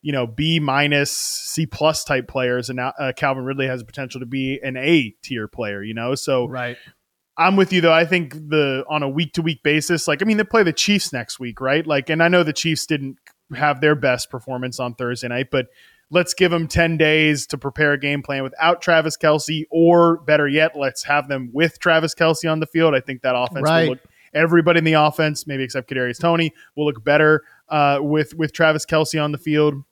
you 0.03 0.13
know 0.13 0.27
B 0.27 0.59
minus 0.61 1.11
C 1.13 1.67
plus 1.67 2.05
type 2.05 2.29
players, 2.29 2.71
and 2.71 2.77
now 2.77 2.93
uh, 2.99 3.13
Calvin 3.15 3.45
Ridley 3.45 3.67
has 3.67 3.81
the 3.81 3.87
potential 3.87 4.21
to 4.21 4.27
be 4.27 4.59
an 4.63 4.77
A 4.77 5.15
tier 5.23 5.49
player. 5.49 5.83
You 5.83 5.93
know, 5.95 6.15
so 6.15 6.47
Right. 6.49 6.79
I'm 7.41 7.57
with 7.57 7.73
you 7.73 7.81
though. 7.81 7.93
I 7.93 8.05
think 8.05 8.35
the 8.35 8.85
on 8.89 9.03
a 9.03 9.09
week 9.09 9.33
to 9.33 9.43
week 9.43 9.63
basis, 9.63 10.07
like 10.07 10.21
I 10.23 10.27
mean, 10.27 10.37
they 10.37 10.45
play 10.45 10.63
the 10.63 10.73
Chiefs 10.75 11.13
next 11.13 11.41
week, 11.41 11.61
right? 11.61 11.87
Like, 11.87 12.11
and 12.11 12.23
I 12.23 12.29
know 12.29 12.43
the 12.43 12.53
Chiefs 12.53 12.85
didn't 12.85 13.17
have 13.57 13.81
their 13.81 13.95
best 13.95 14.31
performance 14.31 14.79
on 14.79 14.95
Thursday 14.95 15.29
night, 15.29 15.49
but 15.51 15.67
let's 16.11 16.35
give 16.35 16.51
them 16.51 16.69
10 16.69 16.97
days 16.99 17.47
to 17.47 17.57
prepare 17.59 17.93
a 17.93 17.99
game 17.99 18.23
plan 18.23 18.43
without 18.43 18.83
Travis 18.83 19.17
Kelce, 19.17 19.65
or 19.71 20.19
better 20.19 20.47
yet, 20.47 20.77
let's 20.77 21.05
have 21.05 21.29
them 21.29 21.51
with 21.53 21.79
Travis 21.79 22.15
Kelce 22.15 22.51
on 22.51 22.61
the 22.61 22.67
field. 22.67 22.95
I 22.95 23.01
think 23.01 23.23
that 23.23 23.35
offense 23.35 23.63
Right. 23.65 23.83
will 23.85 23.91
look 23.91 24.01
everybody 24.35 24.79
in 24.79 24.85
the 24.85 24.93
offense, 24.93 25.47
maybe 25.47 25.65
except 25.65 25.89
Kadarius 25.91 26.21
Toney, 26.21 26.53
will 26.77 26.87
look 26.87 27.03
better 27.03 27.43
uh, 27.69 28.01
with 28.03 28.35
with 28.35 28.53
Travis 28.53 28.85
Kelce 28.85 29.23
on 29.23 29.33
the 29.33 29.39
field. 29.39 29.83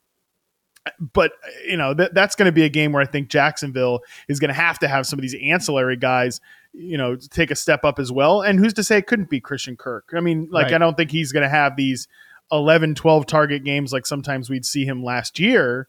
But 1.01 1.33
you 1.67 1.77
know 1.77 1.95
that 1.95 2.15
that's 2.15 2.35
going 2.35 2.47
to 2.47 2.53
be 2.53 2.65
a 2.65 2.69
game 2.69 2.93
where 2.93 3.03
I 3.03 3.07
think 3.07 3.29
Jacksonville 3.29 4.01
is 4.29 4.39
going 4.41 4.49
to 4.49 4.55
have 4.55 4.79
to 4.81 4.89
have 4.89 5.07
some 5.07 5.19
of 5.19 5.23
these 5.23 5.37
ancillary 5.43 5.97
guys, 5.97 6.41
you 6.73 6.97
know, 6.97 7.17
take 7.17 7.51
a 7.51 7.57
step 7.57 7.85
up 7.85 7.99
as 7.99 8.11
well. 8.13 8.43
And 8.43 8.59
who's 8.59 8.75
to 8.75 8.85
say 8.85 8.99
it 8.99 9.07
couldn't 9.07 9.31
be 9.31 9.41
Christian 9.41 9.77
Kirk? 9.77 10.11
I 10.15 10.21
mean, 10.21 10.49
like 10.51 10.67
Right. 10.67 10.75
I 10.75 10.79
don't 10.79 10.97
think 10.97 11.11
he's 11.11 11.33
going 11.33 11.43
to 11.43 11.49
have 11.49 11.77
these 11.77 12.09
11, 12.51 12.95
12 12.95 13.27
target 13.27 13.65
games 13.65 13.93
like 13.93 14.07
sometimes 14.07 14.49
we'd 14.49 14.65
see 14.65 14.85
him 14.85 15.03
last 15.03 15.39
year. 15.39 15.89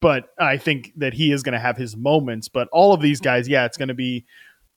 But 0.00 0.28
I 0.38 0.58
think 0.58 0.92
that 0.96 1.14
he 1.14 1.32
is 1.32 1.42
going 1.42 1.54
to 1.54 1.58
have 1.58 1.76
his 1.76 1.96
moments. 1.96 2.48
But 2.48 2.68
all 2.70 2.92
of 2.92 3.00
these 3.00 3.20
guys, 3.20 3.48
yeah, 3.48 3.64
it's 3.64 3.76
going 3.76 3.88
to 3.88 3.94
be 3.94 4.26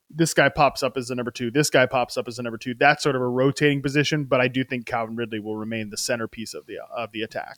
this 0.10 0.34
guy 0.34 0.50
pops 0.50 0.82
up 0.84 0.98
as 0.98 1.08
the 1.08 1.16
number 1.16 1.32
two. 1.32 1.52
This 1.52 1.70
guy 1.70 1.86
pops 1.86 2.18
up 2.18 2.28
as 2.28 2.38
the 2.38 2.44
number 2.44 2.58
two. 2.58 2.74
That's 2.74 3.04
sort 3.04 3.16
of 3.16 3.22
a 3.22 3.28
rotating 3.28 3.82
position. 3.82 4.26
But 4.26 4.42
I 4.42 4.48
do 4.48 4.64
think 4.64 4.88
Calvin 4.88 5.16
Ridley 5.16 5.40
will 5.40 5.56
remain 5.56 5.90
the 5.90 5.98
centerpiece 5.98 6.54
of 6.54 6.66
the 6.66 6.80
of 6.96 7.12
the 7.12 7.22
attack. 7.22 7.58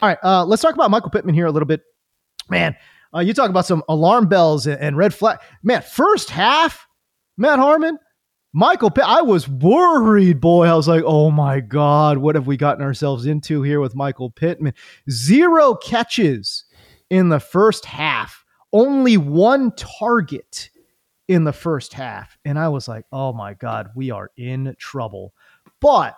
All 0.00 0.08
right, 0.08 0.18
uh, 0.22 0.44
let's 0.44 0.62
talk 0.62 0.74
about 0.74 0.90
Michael 0.90 1.10
Pittman 1.10 1.34
here 1.34 1.46
a 1.46 1.50
little 1.50 1.66
bit. 1.66 1.82
Man, 2.48 2.76
uh, 3.14 3.20
you 3.20 3.34
talk 3.34 3.50
about 3.50 3.66
some 3.66 3.82
alarm 3.88 4.28
bells 4.28 4.66
and, 4.66 4.80
and 4.80 4.96
red 4.96 5.12
flag. 5.12 5.38
Man, 5.62 5.82
first 5.82 6.30
half, 6.30 6.86
Matt 7.36 7.58
Harmon, 7.58 7.98
Michael 8.52 8.90
Pitt. 8.90 9.04
I 9.06 9.22
was 9.22 9.48
worried, 9.48 10.40
boy. 10.40 10.66
I 10.66 10.74
was 10.74 10.88
like, 10.88 11.02
oh 11.04 11.30
my 11.30 11.60
God, 11.60 12.18
what 12.18 12.34
have 12.34 12.46
we 12.46 12.56
gotten 12.56 12.82
ourselves 12.82 13.26
into 13.26 13.62
here 13.62 13.80
with 13.80 13.96
Michael 13.96 14.30
Pittman? 14.30 14.74
Zero 15.10 15.74
catches 15.74 16.64
in 17.10 17.28
the 17.28 17.40
first 17.40 17.84
half, 17.84 18.44
only 18.72 19.16
one 19.16 19.72
target 19.74 20.70
in 21.26 21.44
the 21.44 21.52
first 21.52 21.92
half. 21.92 22.38
And 22.44 22.58
I 22.58 22.68
was 22.68 22.88
like, 22.88 23.04
oh 23.12 23.32
my 23.32 23.54
God, 23.54 23.90
we 23.94 24.10
are 24.10 24.30
in 24.36 24.74
trouble. 24.78 25.34
But 25.80 26.16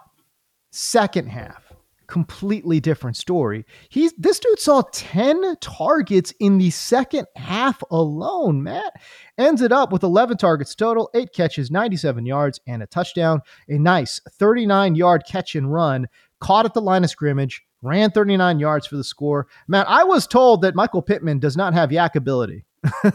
second 0.70 1.28
half, 1.28 1.69
completely 2.10 2.80
different 2.80 3.16
story. 3.16 3.64
He's 3.88 4.12
this 4.18 4.40
dude 4.40 4.58
saw 4.58 4.82
10 4.92 5.56
targets 5.60 6.34
in 6.40 6.58
the 6.58 6.70
second 6.70 7.26
half 7.36 7.82
alone, 7.90 8.62
Matt. 8.62 8.92
Ended 9.38 9.72
up 9.72 9.92
with 9.92 10.02
11 10.02 10.36
targets 10.36 10.74
total, 10.74 11.08
8 11.14 11.32
catches, 11.32 11.70
97 11.70 12.26
yards 12.26 12.60
and 12.66 12.82
a 12.82 12.86
touchdown. 12.86 13.40
A 13.68 13.78
nice 13.78 14.20
39-yard 14.38 15.22
catch 15.26 15.54
and 15.54 15.72
run, 15.72 16.08
caught 16.40 16.66
at 16.66 16.74
the 16.74 16.82
line 16.82 17.04
of 17.04 17.10
scrimmage, 17.10 17.62
ran 17.80 18.10
39 18.10 18.58
yards 18.58 18.86
for 18.86 18.96
the 18.96 19.04
score. 19.04 19.46
Matt, 19.68 19.88
I 19.88 20.04
was 20.04 20.26
told 20.26 20.62
that 20.62 20.74
Michael 20.74 21.02
Pittman 21.02 21.38
does 21.38 21.56
not 21.56 21.72
have 21.72 21.90
YAC 21.90 22.16
ability. 22.16 22.64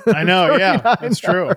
I 0.07 0.23
know, 0.23 0.55
yeah, 0.59 0.77
39 0.77 0.97
that's 1.01 1.19
true. 1.19 1.51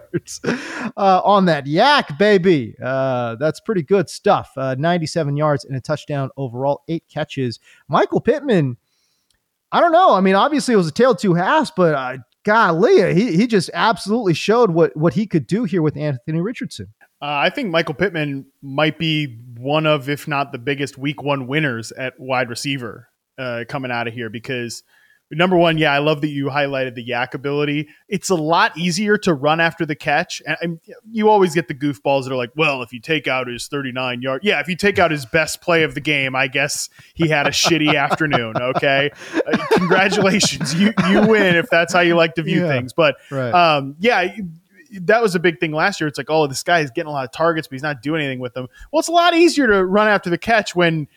Uh, 0.97 1.21
on 1.25 1.45
that 1.47 1.67
YAC, 1.67 2.19
baby. 2.19 2.75
Uh, 2.83 3.37
that's 3.37 3.61
pretty 3.61 3.83
good 3.83 4.09
stuff. 4.09 4.50
Uh, 4.57 4.75
97 4.79 5.37
yards 5.37 5.65
and 5.65 5.77
a 5.77 5.81
touchdown 5.81 6.31
overall, 6.37 6.83
eight 6.88 7.05
catches. 7.12 7.59
Michael 7.88 8.21
Pittman, 8.21 8.77
I 9.71 9.81
don't 9.81 9.93
know. 9.93 10.15
I 10.15 10.21
mean, 10.21 10.35
obviously 10.35 10.75
it 10.75 10.79
was 10.79 10.88
a 10.88 10.93
tale 10.93 11.15
two 11.15 11.35
halves, 11.35 11.71
but 11.77 11.95
uh, 11.95 12.19
golly, 12.45 13.15
he, 13.15 13.37
he 13.37 13.47
just 13.47 13.71
absolutely 13.75 14.35
showed 14.35 14.71
what, 14.71 14.97
what 14.97 15.15
he 15.15 15.27
could 15.27 15.47
do 15.47 15.65
here 15.65 15.83
with 15.83 15.97
Anthony 15.97 16.41
Richardson. 16.41 16.88
Uh, 17.21 17.27
I 17.27 17.50
think 17.50 17.71
Michael 17.71 17.95
Pittman 17.95 18.47
might 18.62 18.99
be 18.99 19.38
one 19.57 19.87
of, 19.87 20.09
if 20.09 20.29
not 20.29 20.53
the 20.53 20.59
biggest 20.59 20.97
week 20.97 21.23
one 21.23 21.47
winners 21.47 21.91
at 21.93 22.19
wide 22.19 22.49
receiver 22.49 23.09
uh, 23.38 23.65
coming 23.69 23.91
out 23.91 24.07
of 24.07 24.15
here 24.15 24.31
because 24.31 24.83
number 25.31 25.57
one, 25.57 25.77
yeah, 25.79 25.93
I 25.93 25.99
love 25.99 26.21
that 26.23 26.29
you 26.29 26.47
highlighted 26.47 26.95
the 26.95 27.07
YAC 27.07 27.35
ability. 27.35 27.89
It's 28.09 28.31
a 28.31 28.35
lot 28.35 28.77
easier 28.79 29.19
to 29.19 29.35
run 29.35 29.61
after 29.61 29.85
the 29.85 29.95
catch. 29.95 30.41
And, 30.47 30.57
and 30.63 30.81
you 31.11 31.29
always 31.29 31.55
get 31.55 31.69
the 31.69 31.75
goofballs 31.75 32.25
that 32.25 32.33
are 32.33 32.37
like, 32.37 32.51
well, 32.57 32.83
if 32.83 32.93
you 32.93 33.01
take 33.01 33.29
out 33.29 33.47
his 33.47 33.69
39 33.69 34.23
yard, 34.23 34.41
yeah, 34.45 34.61
if 34.61 34.69
you 34.69 34.77
take 34.77 34.99
out 34.99 35.11
his 35.11 35.27
best 35.27 35.61
play 35.61 35.83
of 35.83 35.95
the 35.95 36.01
game, 36.01 36.35
I 36.35 36.47
guess 36.49 36.89
he 37.15 37.29
had 37.29 37.47
a 37.47 37.51
shitty 37.51 37.95
afternoon. 38.03 38.57
Okay. 38.57 39.11
Uh, 39.35 39.67
congratulations. 39.73 40.75
You, 40.75 40.93
you 41.11 41.27
win 41.27 41.57
if 41.57 41.69
that's 41.71 41.93
how 41.93 42.01
you 42.01 42.15
like 42.15 42.35
to 42.37 42.43
view 42.43 42.63
Yeah. 42.63 42.69
things. 42.73 42.93
But 42.93 43.17
Right. 43.31 43.53
um, 43.53 43.97
yeah, 43.99 44.35
that 45.01 45.21
was 45.21 45.35
a 45.35 45.39
big 45.41 45.61
thing 45.61 45.73
last 45.73 46.01
year. 46.01 46.09
It's 46.09 46.17
like, 46.19 46.31
oh, 46.31 46.47
this 46.47 46.63
guy 46.63 46.81
is 46.81 46.91
getting 46.91 47.09
a 47.09 47.13
lot 47.13 47.25
of 47.25 47.33
targets, 47.33 47.69
but 47.69 47.75
he's 47.75 47.83
not 47.83 48.01
doing 48.01 48.23
anything 48.23 48.41
with 48.41 48.55
them. 48.55 48.69
Well, 48.91 49.01
it's 49.01 49.09
a 49.09 49.13
lot 49.13 49.35
easier 49.35 49.67
to 49.67 49.85
run 49.85 50.09
after 50.09 50.31
the 50.31 50.39
catch 50.39 50.75
when 50.75 51.09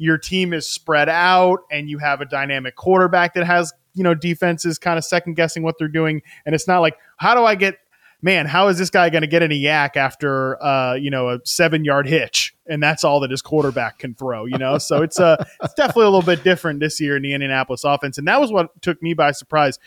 your 0.00 0.16
team 0.16 0.54
is 0.54 0.66
spread 0.66 1.10
out 1.10 1.58
and 1.70 1.90
you 1.90 1.98
have 1.98 2.22
a 2.22 2.24
dynamic 2.24 2.74
quarterback 2.74 3.34
that 3.34 3.44
has, 3.44 3.70
you 3.92 4.02
know, 4.02 4.14
defenses 4.14 4.78
kind 4.78 4.96
of 4.96 5.04
second 5.04 5.34
guessing 5.34 5.62
what 5.62 5.76
they're 5.78 5.88
doing. 5.88 6.22
And 6.46 6.54
it's 6.54 6.66
not 6.66 6.80
like, 6.80 6.96
how 7.18 7.34
do 7.34 7.44
I 7.44 7.54
get, 7.54 7.76
man, 8.22 8.46
how 8.46 8.68
is 8.68 8.78
this 8.78 8.88
guy 8.88 9.10
going 9.10 9.20
to 9.20 9.28
get 9.28 9.42
any 9.42 9.60
YAC 9.60 9.98
after, 9.98 10.62
uh, 10.64 10.94
you 10.94 11.10
know, 11.10 11.28
a 11.28 11.40
seven 11.44 11.84
yard 11.84 12.08
hitch? 12.08 12.54
And 12.66 12.82
that's 12.82 13.04
all 13.04 13.20
that 13.20 13.30
his 13.30 13.42
quarterback 13.42 13.98
can 13.98 14.14
throw, 14.14 14.46
you 14.46 14.56
know? 14.56 14.78
So 14.78 15.02
it's, 15.02 15.20
uh, 15.20 15.44
it's 15.62 15.74
definitely 15.74 16.04
a 16.04 16.10
little 16.10 16.22
bit 16.22 16.42
different 16.42 16.80
this 16.80 16.98
year 16.98 17.14
in 17.14 17.22
the 17.22 17.34
Indianapolis 17.34 17.84
offense. 17.84 18.16
And 18.16 18.26
that 18.26 18.40
was 18.40 18.50
what 18.50 18.80
took 18.80 19.02
me 19.02 19.12
by 19.12 19.32
surprise 19.32 19.78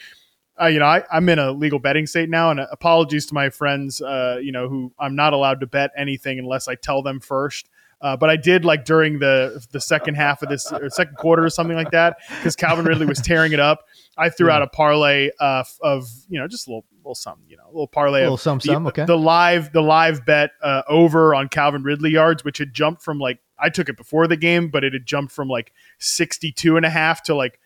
uh, 0.61 0.67
you 0.67 0.77
know, 0.77 0.85
I, 0.85 1.03
I'm 1.11 1.27
in 1.29 1.39
a 1.39 1.51
legal 1.51 1.79
betting 1.79 2.05
state 2.05 2.29
now, 2.29 2.51
and 2.51 2.59
apologies 2.59 3.25
to 3.25 3.33
my 3.33 3.49
friends, 3.49 4.01
uh, 4.01 4.37
you 4.39 4.51
know, 4.51 4.69
who 4.69 4.93
I'm 4.99 5.15
not 5.15 5.33
allowed 5.33 5.61
to 5.61 5.65
bet 5.65 5.89
anything 5.97 6.37
unless 6.37 6.67
I 6.67 6.75
tell 6.75 7.01
them 7.01 7.19
first. 7.19 7.69
Uh, 8.03 8.17
but 8.17 8.29
I 8.29 8.35
did 8.35 8.65
like 8.65 8.83
during 8.83 9.19
the 9.19 9.65
the 9.71 9.79
second 9.79 10.15
half 10.15 10.43
of 10.43 10.49
this 10.49 10.71
or 10.71 10.89
second 10.89 11.15
quarter 11.15 11.43
or 11.43 11.49
something 11.49 11.77
like 11.77 11.91
that 11.91 12.17
because 12.27 12.55
Calvin 12.55 12.83
Ridley 12.85 13.05
was 13.05 13.21
tearing 13.21 13.53
it 13.53 13.61
up. 13.61 13.85
I 14.17 14.29
threw 14.29 14.49
out 14.49 14.61
a 14.61 14.67
parlay 14.67 15.31
uh, 15.39 15.63
of 15.81 16.07
you 16.27 16.37
know 16.37 16.47
just 16.47 16.67
a 16.67 16.71
little 16.71 16.85
little 16.97 17.15
something, 17.15 17.45
you 17.47 17.57
know, 17.57 17.63
a 17.65 17.71
little 17.71 17.87
parlay 17.87 18.19
A 18.19 18.23
little 18.23 18.35
of 18.35 18.41
some, 18.41 18.59
the, 18.59 18.65
some, 18.65 18.87
okay. 18.87 19.05
the 19.05 19.17
live 19.17 19.71
the 19.71 19.81
live 19.81 20.25
bet 20.25 20.51
uh, 20.61 20.83
over 20.87 21.33
on 21.33 21.47
Calvin 21.47 21.83
Ridley 21.83 22.11
yards, 22.11 22.43
which 22.43 22.57
had 22.57 22.73
jumped 22.73 23.01
from 23.01 23.19
like 23.19 23.39
I 23.57 23.69
took 23.69 23.87
it 23.87 23.95
before 23.95 24.27
the 24.27 24.37
game, 24.37 24.69
but 24.69 24.83
it 24.83 24.91
had 24.91 25.05
jumped 25.05 25.31
from 25.31 25.47
like 25.47 25.71
62 25.99 26.75
and 26.75 26.85
a 26.85 26.89
half 26.89 27.23
to 27.23 27.35
like 27.35 27.59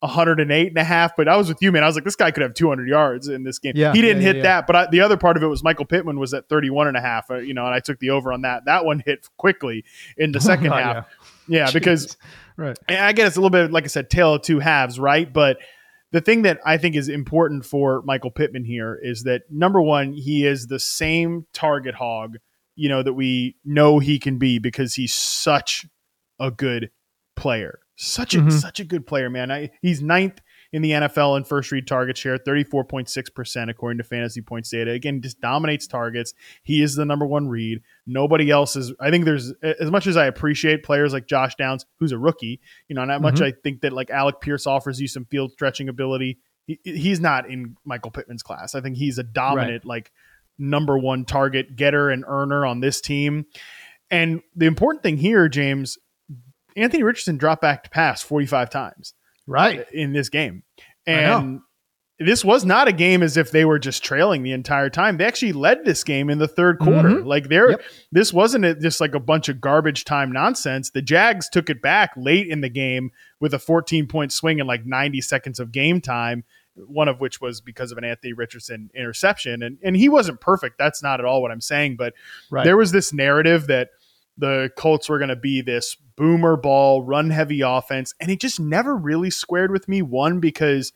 108 0.00 0.68
and 0.68 0.78
a 0.78 0.84
half. 0.84 1.16
But 1.16 1.28
I 1.28 1.36
was 1.36 1.48
with 1.48 1.58
you, 1.60 1.72
man. 1.72 1.82
I 1.82 1.86
was 1.86 1.94
like, 1.96 2.04
this 2.04 2.16
guy 2.16 2.30
could 2.30 2.42
have 2.42 2.54
200 2.54 2.88
yards 2.88 3.28
in 3.28 3.42
this 3.42 3.58
game. 3.58 3.72
Yeah, 3.74 3.92
he 3.92 4.00
didn't 4.00 4.22
yeah, 4.22 4.28
hit 4.28 4.36
yeah, 4.36 4.42
that, 4.42 4.66
but 4.66 4.76
I, 4.76 4.86
the 4.86 5.00
other 5.00 5.16
part 5.16 5.36
of 5.36 5.42
it 5.42 5.46
was 5.46 5.62
Michael 5.62 5.84
Pittman 5.84 6.18
was 6.18 6.34
at 6.34 6.48
31 6.48 6.88
and 6.88 6.96
a 6.96 7.00
half, 7.00 7.30
uh, 7.30 7.36
you 7.36 7.54
know, 7.54 7.66
and 7.66 7.74
I 7.74 7.80
took 7.80 7.98
the 7.98 8.10
over 8.10 8.32
on 8.32 8.42
that. 8.42 8.66
That 8.66 8.84
one 8.84 9.02
hit 9.04 9.28
quickly 9.36 9.84
in 10.16 10.32
the 10.32 10.40
second 10.40 10.68
God, 10.68 10.82
half. 10.82 11.08
Yeah, 11.48 11.70
because 11.70 12.16
right. 12.56 12.78
I 12.88 13.12
guess 13.12 13.28
it's 13.28 13.36
a 13.36 13.40
little 13.40 13.50
bit 13.50 13.72
like 13.72 13.84
I 13.84 13.88
said, 13.88 14.10
tale 14.10 14.34
of 14.34 14.42
two 14.42 14.60
halves, 14.60 15.00
right? 15.00 15.32
But 15.32 15.58
the 16.12 16.20
thing 16.20 16.42
that 16.42 16.60
I 16.64 16.78
think 16.78 16.96
is 16.96 17.08
important 17.08 17.64
for 17.64 18.02
Michael 18.02 18.30
Pittman 18.30 18.64
here 18.64 18.98
is 19.00 19.24
that 19.24 19.42
number 19.50 19.80
one, 19.80 20.12
he 20.12 20.46
is 20.46 20.66
the 20.66 20.78
same 20.78 21.46
target 21.52 21.94
hog, 21.94 22.36
you 22.76 22.88
know, 22.88 23.02
that 23.02 23.12
we 23.12 23.56
know 23.64 23.98
he 23.98 24.18
can 24.18 24.38
be 24.38 24.58
because 24.58 24.94
he's 24.94 25.12
such 25.12 25.86
a 26.38 26.50
good 26.50 26.90
player. 27.36 27.80
Such 28.00 28.36
a 28.36 28.38
Mhm. 28.38 28.52
such 28.52 28.78
a 28.78 28.84
good 28.84 29.08
player, 29.08 29.28
man. 29.28 29.50
I, 29.50 29.70
he's 29.82 30.00
ninth 30.00 30.40
in 30.72 30.82
the 30.82 30.92
NFL 30.92 31.36
in 31.36 31.42
first 31.42 31.72
read 31.72 31.86
target 31.88 32.16
share, 32.16 32.38
34.6% 32.38 33.70
according 33.70 33.98
to 33.98 34.04
fantasy 34.04 34.40
points 34.40 34.70
data. 34.70 34.92
Again, 34.92 35.20
just 35.20 35.40
dominates 35.40 35.86
targets. 35.88 36.32
He 36.62 36.80
is 36.82 36.94
the 36.94 37.04
number 37.04 37.26
one 37.26 37.48
read. 37.48 37.80
Nobody 38.06 38.50
else 38.50 38.76
is. 38.76 38.92
I 39.00 39.10
think 39.10 39.24
there's, 39.24 39.52
as 39.62 39.90
much 39.90 40.06
as 40.06 40.16
I 40.16 40.26
appreciate 40.26 40.84
players 40.84 41.12
like 41.12 41.26
Josh 41.26 41.56
Downs, 41.56 41.86
who's 41.98 42.12
a 42.12 42.18
rookie, 42.18 42.60
you 42.86 42.94
know, 42.94 43.04
not 43.04 43.20
much 43.20 43.36
Mhm. 43.40 43.46
I 43.46 43.52
think 43.64 43.80
that 43.80 43.92
like 43.92 44.10
Alec 44.10 44.40
Pierce 44.40 44.66
offers 44.66 45.00
you 45.00 45.08
some 45.08 45.24
field 45.24 45.50
stretching 45.52 45.88
ability. 45.88 46.38
He, 46.68 46.78
he's 46.84 47.18
not 47.20 47.50
in 47.50 47.76
Michael 47.84 48.10
Pittman's 48.12 48.42
class. 48.44 48.74
I 48.76 48.80
think 48.80 48.96
he's 48.96 49.18
a 49.18 49.24
dominant, 49.24 49.84
like, 49.84 50.12
number 50.58 50.96
one 50.98 51.24
target 51.24 51.74
getter 51.76 52.10
and 52.10 52.24
earner 52.28 52.64
on 52.66 52.80
this 52.80 53.00
team. 53.00 53.46
And 54.10 54.40
the 54.54 54.66
important 54.66 55.02
thing 55.02 55.16
here, 55.16 55.48
James, 55.48 55.98
Anthony 56.78 57.02
Richardson 57.02 57.36
dropped 57.36 57.62
back 57.62 57.84
to 57.84 57.90
pass 57.90 58.22
45 58.22 58.70
times 58.70 59.14
Right. 59.46 59.86
in 59.92 60.12
this 60.12 60.28
game. 60.28 60.62
And 61.06 61.60
this 62.20 62.44
was 62.44 62.64
not 62.64 62.88
a 62.88 62.92
game 62.92 63.22
as 63.22 63.36
if 63.36 63.50
they 63.52 63.64
were 63.64 63.78
just 63.78 64.04
trailing 64.04 64.42
the 64.42 64.52
entire 64.52 64.90
time. 64.90 65.16
They 65.16 65.24
actually 65.24 65.52
led 65.52 65.84
this 65.84 66.02
game 66.02 66.28
in 66.30 66.38
the 66.38 66.48
third 66.48 66.78
quarter. 66.80 67.10
Mhm. 67.10 67.26
Like 67.26 67.48
there, 67.48 67.70
Yep. 67.70 67.82
this 68.12 68.32
wasn't 68.32 68.64
a, 68.64 68.74
just 68.74 69.00
like 69.00 69.14
a 69.14 69.20
bunch 69.20 69.48
of 69.48 69.60
garbage 69.60 70.04
time 70.04 70.32
nonsense. 70.32 70.90
The 70.90 71.00
Jags 71.02 71.48
took 71.48 71.70
it 71.70 71.80
back 71.80 72.10
late 72.16 72.48
in 72.48 72.60
the 72.60 72.68
game 72.68 73.12
with 73.40 73.54
a 73.54 73.58
14 73.58 74.06
point 74.08 74.32
swing 74.32 74.58
in 74.58 74.66
like 74.66 74.84
90 74.84 75.20
seconds 75.20 75.60
of 75.60 75.70
game 75.72 76.00
time. 76.00 76.44
One 76.74 77.08
of 77.08 77.20
which 77.20 77.40
was 77.40 77.60
because 77.60 77.90
of 77.90 77.98
an 77.98 78.04
Anthony 78.04 78.32
Richardson 78.32 78.88
interception, 78.94 79.64
and 79.64 79.78
and 79.82 79.96
he 79.96 80.08
wasn't 80.08 80.40
perfect. 80.40 80.78
That's 80.78 81.02
not 81.02 81.18
at 81.18 81.26
all 81.26 81.42
what 81.42 81.50
I'm 81.50 81.60
saying. 81.60 81.96
But 81.96 82.14
Right. 82.50 82.62
there 82.64 82.76
was 82.76 82.92
this 82.92 83.12
narrative 83.12 83.66
that 83.66 83.88
the 84.38 84.70
Colts 84.76 85.08
were 85.08 85.18
going 85.18 85.28
to 85.28 85.36
be 85.36 85.60
this 85.60 85.96
boomer 86.16 86.56
ball, 86.56 87.02
run 87.02 87.30
heavy 87.30 87.60
offense. 87.60 88.14
And 88.20 88.30
it 88.30 88.40
just 88.40 88.60
never 88.60 88.96
really 88.96 89.30
squared 89.30 89.70
with 89.70 89.88
me. 89.88 90.00
One, 90.00 90.40
because 90.40 90.92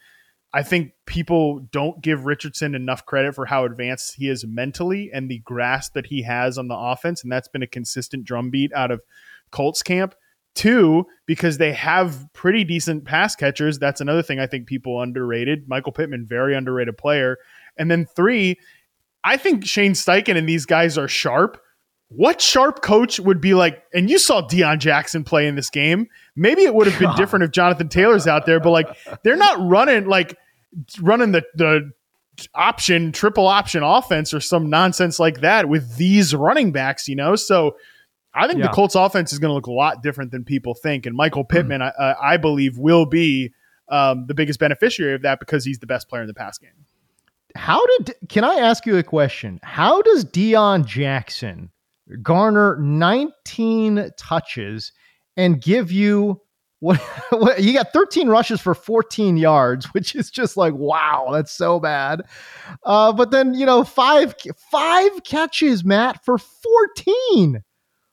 I 0.54 0.62
think 0.62 0.92
people 1.06 1.60
don't 1.70 2.02
give 2.02 2.26
Richardson 2.26 2.74
enough 2.74 3.04
credit 3.04 3.34
for 3.34 3.46
how 3.46 3.64
advanced 3.64 4.16
he 4.16 4.28
is 4.28 4.46
mentally 4.46 5.10
and 5.12 5.30
the 5.30 5.38
grasp 5.40 5.94
that 5.94 6.06
he 6.06 6.22
has 6.22 6.58
on 6.58 6.68
the 6.68 6.76
offense. 6.76 7.22
And 7.22 7.32
that's 7.32 7.48
been 7.48 7.62
a 7.62 7.66
consistent 7.66 8.24
drumbeat 8.24 8.72
out 8.74 8.90
of 8.90 9.02
Colts 9.50 9.82
camp. 9.82 10.14
Two, 10.54 11.06
because 11.24 11.56
they 11.56 11.72
have 11.72 12.26
pretty 12.34 12.62
decent 12.62 13.06
pass 13.06 13.34
catchers. 13.34 13.78
That's 13.78 14.02
another 14.02 14.22
thing 14.22 14.38
I 14.38 14.46
think 14.46 14.66
people 14.66 15.00
underrated. 15.00 15.66
Michael 15.66 15.92
Pittman, 15.92 16.26
very 16.28 16.54
underrated 16.54 16.98
player. 16.98 17.38
And 17.78 17.90
then 17.90 18.04
three, 18.04 18.58
I 19.24 19.38
think 19.38 19.64
Shane 19.64 19.94
Steichen 19.94 20.36
and 20.36 20.46
these 20.46 20.66
guys 20.66 20.98
are 20.98 21.08
sharp. 21.08 21.58
What 22.16 22.40
sharp 22.40 22.82
coach 22.82 23.18
would 23.20 23.40
be 23.40 23.54
like? 23.54 23.82
And 23.94 24.08
you 24.10 24.18
saw 24.18 24.42
Deon 24.46 24.78
Jackson 24.78 25.24
play 25.24 25.46
in 25.46 25.54
this 25.54 25.70
game. 25.70 26.08
Maybe 26.36 26.62
it 26.62 26.74
would 26.74 26.86
have 26.86 26.98
been 26.98 27.14
different 27.16 27.44
if 27.44 27.50
Jonathan 27.52 27.88
Taylor's 27.88 28.26
out 28.26 28.46
there, 28.46 28.60
but 28.60 28.70
like 28.70 28.86
they're 29.22 29.36
not 29.36 29.58
running 29.60 30.06
like 30.06 30.36
running 31.00 31.32
the 31.32 31.42
the 31.54 31.90
option 32.54 33.12
triple 33.12 33.46
option 33.46 33.82
offense 33.82 34.32
or 34.32 34.40
some 34.40 34.70
nonsense 34.70 35.18
like 35.20 35.40
that 35.40 35.68
with 35.68 35.96
these 35.96 36.34
running 36.34 36.72
backs. 36.72 37.08
You 37.08 37.16
know, 37.16 37.36
so 37.36 37.76
I 38.34 38.46
think 38.46 38.60
Yeah. 38.60 38.68
the 38.68 38.72
Colts 38.72 38.94
offense 38.94 39.32
is 39.32 39.38
going 39.38 39.50
to 39.50 39.54
look 39.54 39.66
a 39.66 39.72
lot 39.72 40.02
different 40.02 40.30
than 40.30 40.42
people 40.44 40.74
think. 40.74 41.04
And 41.06 41.14
Michael 41.14 41.44
Pittman, 41.44 41.80
Hmm. 41.82 41.88
I, 42.02 42.14
I 42.20 42.36
believe, 42.38 42.78
will 42.78 43.04
be 43.04 43.52
um, 43.88 44.24
the 44.26 44.32
biggest 44.34 44.58
beneficiary 44.58 45.14
of 45.14 45.22
that 45.22 45.38
because 45.40 45.64
he's 45.66 45.80
the 45.80 45.86
best 45.86 46.08
player 46.08 46.22
in 46.22 46.28
the 46.28 46.34
pass 46.34 46.56
game. 46.56 46.70
How 47.54 47.84
did 47.98 48.14
can 48.30 48.44
I 48.44 48.54
ask 48.54 48.86
you 48.86 48.96
a 48.96 49.02
question? 49.02 49.60
How 49.62 50.00
does 50.00 50.24
Deon 50.24 50.86
Jackson 50.86 51.70
garner 52.22 52.76
19 52.80 54.10
touches 54.16 54.92
and 55.36 55.60
give 55.60 55.90
you 55.90 56.40
what, 56.80 56.98
what 57.30 57.62
you 57.62 57.72
got 57.72 57.92
13 57.92 58.28
rushes 58.28 58.60
for 58.60 58.74
14 58.74 59.36
yards, 59.36 59.86
which 59.94 60.14
is 60.14 60.30
just 60.30 60.56
like 60.56 60.74
wow, 60.74 61.28
that's 61.32 61.52
so 61.52 61.78
bad. 61.78 62.22
Uh, 62.84 63.12
but 63.12 63.30
then 63.30 63.54
you 63.54 63.64
know 63.64 63.84
five 63.84 64.34
five 64.70 65.24
catches, 65.24 65.84
Matt, 65.84 66.24
for 66.24 66.38
14. 66.38 67.62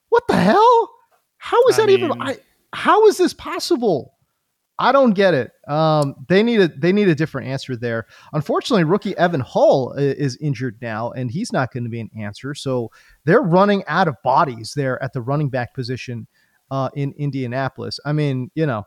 What 0.09 0.27
the 0.27 0.37
hell? 0.37 0.89
How 1.37 1.67
is 1.67 1.79
I 1.79 1.85
that 1.85 1.91
even? 1.91 2.21
I, 2.21 2.37
how 2.73 3.07
is 3.07 3.17
this 3.17 3.33
possible? 3.33 4.13
I 4.81 4.93
don't 4.93 5.11
get 5.11 5.33
it. 5.33 5.51
Um, 5.67 6.15
they 6.29 6.41
need 6.41 6.61
a 6.61 6.69
they 6.69 6.93
need 6.93 7.09
a 7.09 7.15
different 7.15 7.49
answer 7.49 7.75
there. 7.75 8.07
Unfortunately, 8.31 8.85
rookie 8.85 9.15
Evan 9.17 9.41
Hull 9.41 9.91
is 9.93 10.37
injured 10.37 10.77
now, 10.81 11.11
and 11.11 11.29
he's 11.29 11.51
not 11.51 11.73
going 11.73 11.83
to 11.83 11.89
be 11.89 11.99
an 11.99 12.09
answer. 12.17 12.55
So 12.55 12.89
they're 13.25 13.41
running 13.41 13.83
out 13.87 14.07
of 14.07 14.15
bodies 14.23 14.73
there 14.75 15.01
at 15.03 15.11
the 15.11 15.21
running 15.21 15.49
back 15.49 15.73
position 15.73 16.27
uh, 16.71 16.89
in 16.95 17.13
Indianapolis. 17.17 17.99
I 18.05 18.13
mean, 18.13 18.51
you 18.55 18.65
know, 18.65 18.83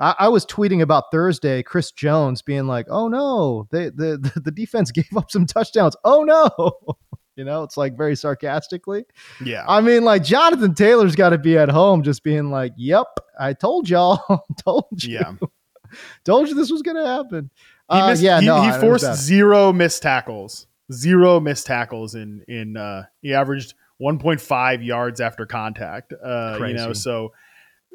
I, 0.00 0.16
I 0.18 0.28
was 0.28 0.44
tweeting 0.44 0.82
about 0.82 1.04
Thursday, 1.12 1.62
Chris 1.62 1.92
Jones 1.92 2.42
being 2.42 2.66
like, 2.66 2.86
"Oh 2.90 3.06
no, 3.06 3.68
they, 3.70 3.84
the 3.84 4.18
the 4.18 4.40
the 4.44 4.50
defense 4.50 4.90
gave 4.90 5.16
up 5.16 5.30
some 5.30 5.46
touchdowns. 5.46 5.94
Oh 6.04 6.24
no." 6.24 6.96
You 7.36 7.44
know, 7.44 7.62
it's 7.62 7.76
like 7.76 7.96
very 7.96 8.16
sarcastically. 8.16 9.04
Yeah. 9.44 9.64
I 9.68 9.82
mean, 9.82 10.04
like 10.04 10.24
Jonathan 10.24 10.74
Taylor's 10.74 11.14
got 11.14 11.30
to 11.30 11.38
be 11.38 11.58
at 11.58 11.68
home 11.68 12.02
just 12.02 12.24
being 12.24 12.50
like, 12.50 12.72
"Yep, 12.76 13.06
I 13.38 13.52
told 13.52 13.88
y'all, 13.88 14.44
told 14.64 15.04
you, 15.04 15.18
Yeah. 15.18 15.34
told 16.24 16.48
you 16.48 16.54
this 16.54 16.70
was 16.70 16.82
going 16.82 16.96
to 16.96 17.06
happen." 17.06 17.50
He 17.92 17.98
Uh, 17.98 18.16
yeah, 18.18 18.40
he, 18.40 18.46
no, 18.46 18.62
he 18.62 18.72
forced 18.80 19.14
zero 19.14 19.72
missed 19.72 20.02
tackles. 20.02 20.66
Zero 20.92 21.38
missed 21.38 21.66
tackles 21.66 22.14
in 22.14 22.42
in 22.48 22.76
uh 22.76 23.04
he 23.22 23.34
averaged 23.34 23.74
1.5 24.00 24.84
yards 24.84 25.20
after 25.20 25.46
contact. 25.46 26.12
Uh 26.12 26.58
you 26.66 26.74
know, 26.74 26.92
so 26.92 27.32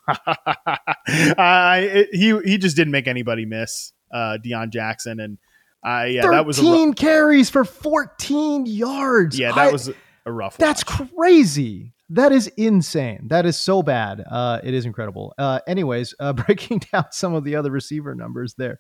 I 0.08 1.88
it, 1.92 2.08
he 2.12 2.38
he 2.44 2.58
just 2.58 2.76
didn't 2.76 2.92
make 2.92 3.08
anybody 3.08 3.46
miss 3.46 3.92
uh 4.12 4.38
Deon 4.44 4.70
Jackson 4.70 5.20
and 5.20 5.38
uh 5.84 6.04
yeah, 6.08 6.28
that 6.30 6.46
was 6.46 6.58
a 6.58 6.62
rough, 6.62 6.96
carries 6.96 7.50
for 7.50 7.64
fourteen 7.64 8.66
yards. 8.66 9.38
yeah, 9.38 9.52
that 9.52 9.68
I- 9.68 9.72
was 9.72 9.90
a 10.24 10.32
rough 10.32 10.56
that's 10.56 10.84
watch. 10.88 11.10
crazy. 11.16 11.92
That 12.10 12.30
is 12.30 12.46
insane. 12.58 13.28
That 13.28 13.46
is 13.46 13.58
so 13.58 13.82
bad. 13.82 14.22
Uh, 14.30 14.60
it 14.62 14.74
is 14.74 14.84
incredible. 14.84 15.32
Uh, 15.38 15.60
anyways, 15.66 16.14
uh, 16.20 16.32
breaking 16.46 16.82
down 16.92 17.06
some 17.10 17.32
of 17.32 17.42
the 17.42 17.56
other 17.56 17.70
receiver 17.70 18.14
numbers 18.14 18.52
there. 18.54 18.78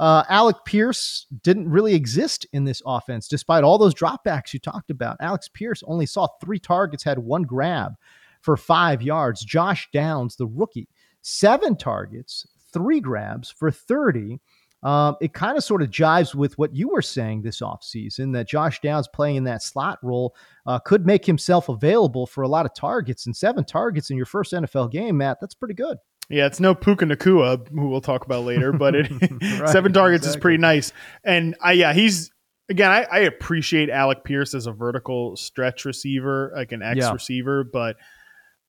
Uh, 0.00 0.24
Alec 0.28 0.56
Pierce 0.64 1.26
didn't 1.44 1.70
really 1.70 1.94
exist 1.94 2.44
in 2.52 2.64
this 2.64 2.82
offense, 2.84 3.28
despite 3.28 3.62
all 3.62 3.78
those 3.78 3.94
dropbacks 3.94 4.52
you 4.52 4.58
talked 4.58 4.90
about. 4.90 5.16
Alex 5.20 5.48
Pierce 5.48 5.84
only 5.86 6.06
saw 6.06 6.26
three 6.42 6.58
targets, 6.58 7.04
had 7.04 7.20
one 7.20 7.44
grab 7.44 7.92
for 8.40 8.56
five 8.56 9.00
yards. 9.00 9.44
Josh 9.44 9.88
Downs, 9.92 10.34
the 10.34 10.48
rookie, 10.48 10.88
seven 11.20 11.76
targets, 11.76 12.44
three 12.72 12.98
grabs 12.98 13.48
for 13.48 13.70
30. 13.70 14.40
Um, 14.82 15.16
it 15.20 15.32
kind 15.32 15.56
of 15.56 15.62
sort 15.62 15.80
of 15.82 15.90
jives 15.90 16.34
with 16.34 16.58
what 16.58 16.74
you 16.74 16.88
were 16.88 17.02
saying 17.02 17.42
this 17.42 17.60
offseason 17.60 18.32
that 18.32 18.48
Josh 18.48 18.80
Downs 18.80 19.06
playing 19.06 19.36
in 19.36 19.44
that 19.44 19.62
slot 19.62 19.98
role 20.02 20.34
uh, 20.66 20.78
could 20.80 21.06
make 21.06 21.24
himself 21.24 21.68
available 21.68 22.26
for 22.26 22.42
a 22.42 22.48
lot 22.48 22.66
of 22.66 22.74
targets. 22.74 23.26
And 23.26 23.36
seven 23.36 23.64
targets 23.64 24.10
in 24.10 24.16
your 24.16 24.26
first 24.26 24.52
NFL 24.52 24.90
game, 24.90 25.18
Matt, 25.18 25.38
that's 25.40 25.54
pretty 25.54 25.74
good. 25.74 25.98
Yeah, 26.28 26.46
it's 26.46 26.60
no 26.60 26.74
Puka 26.74 27.04
Nacua, 27.04 27.68
who 27.68 27.88
we'll 27.88 28.00
talk 28.00 28.24
about 28.24 28.44
later, 28.44 28.72
but 28.72 28.94
it 28.94 29.10
Right, 29.60 29.68
seven 29.68 29.92
targets 29.92 30.26
is 30.26 30.36
pretty 30.36 30.58
nice. 30.58 30.92
And 31.24 31.54
I 31.60 31.72
yeah, 31.72 31.92
he's 31.92 32.30
again, 32.70 32.90
I, 32.90 33.02
I 33.04 33.18
appreciate 33.20 33.90
Alec 33.90 34.24
Pierce 34.24 34.54
as 34.54 34.66
a 34.66 34.72
vertical 34.72 35.36
stretch 35.36 35.84
receiver, 35.84 36.52
like 36.56 36.72
an 36.72 36.80
X 36.82 36.96
Yeah. 36.98 37.12
receiver, 37.12 37.64
but 37.64 37.96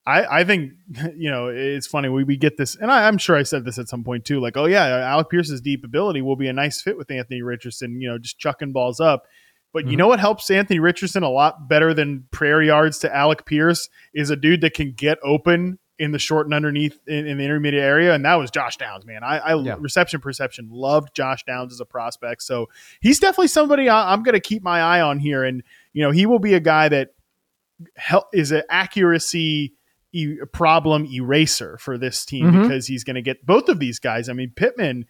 I, 0.06 0.40
I 0.40 0.44
think 0.44 0.72
you 1.16 1.30
know 1.30 1.48
it's 1.48 1.86
funny 1.86 2.08
we, 2.08 2.24
we 2.24 2.36
get 2.36 2.56
this, 2.56 2.76
and 2.76 2.90
I, 2.90 3.06
I'm 3.08 3.18
sure 3.18 3.36
I 3.36 3.42
said 3.42 3.64
this 3.64 3.78
at 3.78 3.88
some 3.88 4.04
point 4.04 4.24
too. 4.24 4.40
Like, 4.40 4.56
oh 4.56 4.66
yeah, 4.66 4.84
Alec 4.86 5.30
Pierce's 5.30 5.60
deep 5.60 5.84
ability 5.84 6.20
will 6.22 6.36
be 6.36 6.48
a 6.48 6.52
nice 6.52 6.80
fit 6.82 6.96
with 6.98 7.10
Anthony 7.10 7.42
Richardson. 7.42 8.00
You 8.00 8.10
know, 8.10 8.18
just 8.18 8.38
chucking 8.38 8.72
balls 8.72 9.00
up. 9.00 9.24
But 9.72 9.86
you 9.86 9.94
Mhm. 9.94 9.98
know 9.98 10.08
what 10.08 10.20
helps 10.20 10.50
Anthony 10.50 10.78
Richardson 10.78 11.22
a 11.24 11.30
lot 11.30 11.68
better 11.68 11.92
than 11.94 12.28
prayer 12.30 12.62
yards 12.62 12.98
to 13.00 13.12
Alec 13.14 13.44
Pierce 13.44 13.88
is 14.14 14.30
a 14.30 14.36
dude 14.36 14.60
that 14.60 14.72
can 14.74 14.92
get 14.92 15.18
open 15.24 15.78
in 15.98 16.12
the 16.12 16.18
short 16.18 16.46
and 16.46 16.54
underneath 16.54 16.98
in, 17.08 17.26
in 17.26 17.38
the 17.38 17.44
intermediate 17.44 17.82
area, 17.82 18.14
and 18.14 18.24
that 18.24 18.34
was 18.34 18.50
Josh 18.50 18.76
Downs. 18.76 19.04
Man, 19.06 19.22
I, 19.24 19.38
I 19.38 19.54
Yeah. 19.60 19.76
reception 19.80 20.20
perception 20.20 20.68
loved 20.70 21.14
Josh 21.14 21.44
Downs 21.44 21.72
as 21.72 21.80
a 21.80 21.84
prospect, 21.84 22.42
so 22.42 22.68
he's 23.00 23.18
definitely 23.20 23.48
somebody 23.48 23.88
I, 23.88 24.12
I'm 24.12 24.22
going 24.22 24.34
to 24.34 24.40
keep 24.40 24.62
my 24.62 24.80
eye 24.80 25.00
on 25.00 25.18
here, 25.18 25.42
and 25.44 25.62
you 25.92 26.02
know 26.02 26.10
he 26.12 26.26
will 26.26 26.38
be 26.40 26.54
a 26.54 26.60
guy 26.60 26.88
that 26.88 27.10
hel- 27.96 28.28
is 28.32 28.52
an 28.52 28.62
accuracy 28.70 29.72
e- 30.14 30.36
problem 30.52 31.04
eraser 31.06 31.76
for 31.78 31.98
this 31.98 32.24
team 32.24 32.46
Mhm. 32.52 32.62
because 32.62 32.86
he's 32.86 33.04
going 33.04 33.16
to 33.16 33.22
get 33.22 33.44
both 33.44 33.68
of 33.68 33.78
these 33.78 33.98
guys. 33.98 34.28
I 34.28 34.32
mean, 34.32 34.52
Pittman 34.54 35.06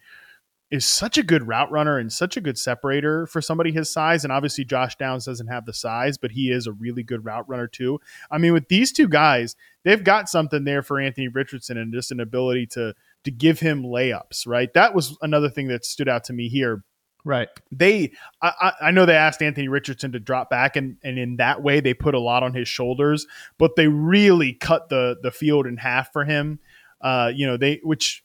is 0.71 0.83
such 0.83 1.17
a 1.17 1.23
good 1.23 1.47
route 1.47 1.69
runner 1.71 1.99
and 1.99 2.11
such 2.11 2.35
a 2.35 2.41
good 2.41 2.57
separator 2.57 3.27
for 3.27 3.39
somebody 3.39 3.71
his 3.71 3.89
size. 3.91 4.23
And 4.23 4.33
obviously, 4.33 4.65
Josh 4.65 4.95
Downs 4.95 5.25
doesn't 5.25 5.47
have 5.47 5.65
the 5.65 5.73
size, 5.73 6.17
but 6.17 6.31
he 6.31 6.49
is 6.49 6.65
a 6.65 6.71
really 6.71 7.03
good 7.03 7.23
route 7.23 7.47
runner 7.47 7.67
too. 7.67 7.99
I 8.31 8.39
mean, 8.39 8.51
with 8.51 8.67
these 8.67 8.91
two 8.91 9.07
guys, 9.07 9.55
they've 9.83 10.03
got 10.03 10.27
something 10.27 10.63
there 10.63 10.81
for 10.81 10.99
Anthony 10.99 11.27
Richardson 11.27 11.77
and 11.77 11.93
just 11.93 12.11
an 12.11 12.19
ability 12.19 12.65
to 12.67 12.93
to 13.25 13.31
give 13.31 13.59
him 13.59 13.83
layups. 13.83 14.45
Right, 14.47 14.73
that 14.73 14.95
was 14.95 15.15
another 15.21 15.49
thing 15.49 15.67
that 15.67 15.85
stood 15.85 16.09
out 16.09 16.23
to 16.25 16.33
me 16.33 16.49
here 16.49 16.83
Right. 17.25 17.49
they 17.71 18.11
I, 18.41 18.71
I- 18.79 18.91
know 18.91 19.05
they 19.07 19.15
asked 19.15 19.41
Anthony 19.41 19.67
Richardson 19.67 20.11
to 20.13 20.19
drop 20.19 20.49
back 20.49 20.75
and 20.75 20.97
and 21.03 21.17
in 21.19 21.35
that 21.37 21.61
way 21.63 21.79
they 21.81 21.93
put 21.95 22.13
a 22.13 22.19
lot 22.19 22.43
on 22.43 22.53
his 22.53 22.67
shoulders, 22.67 23.25
but 23.57 23.75
they 23.75 23.87
really 23.87 24.53
cut 24.53 24.89
the 24.89 25.17
the 25.21 25.31
field 25.31 25.65
in 25.65 25.77
half 25.77 26.13
for 26.13 26.23
him. 26.23 26.59
Uh, 27.01 27.31
you 27.35 27.45
know, 27.47 27.57
they 27.57 27.81
which 27.83 28.23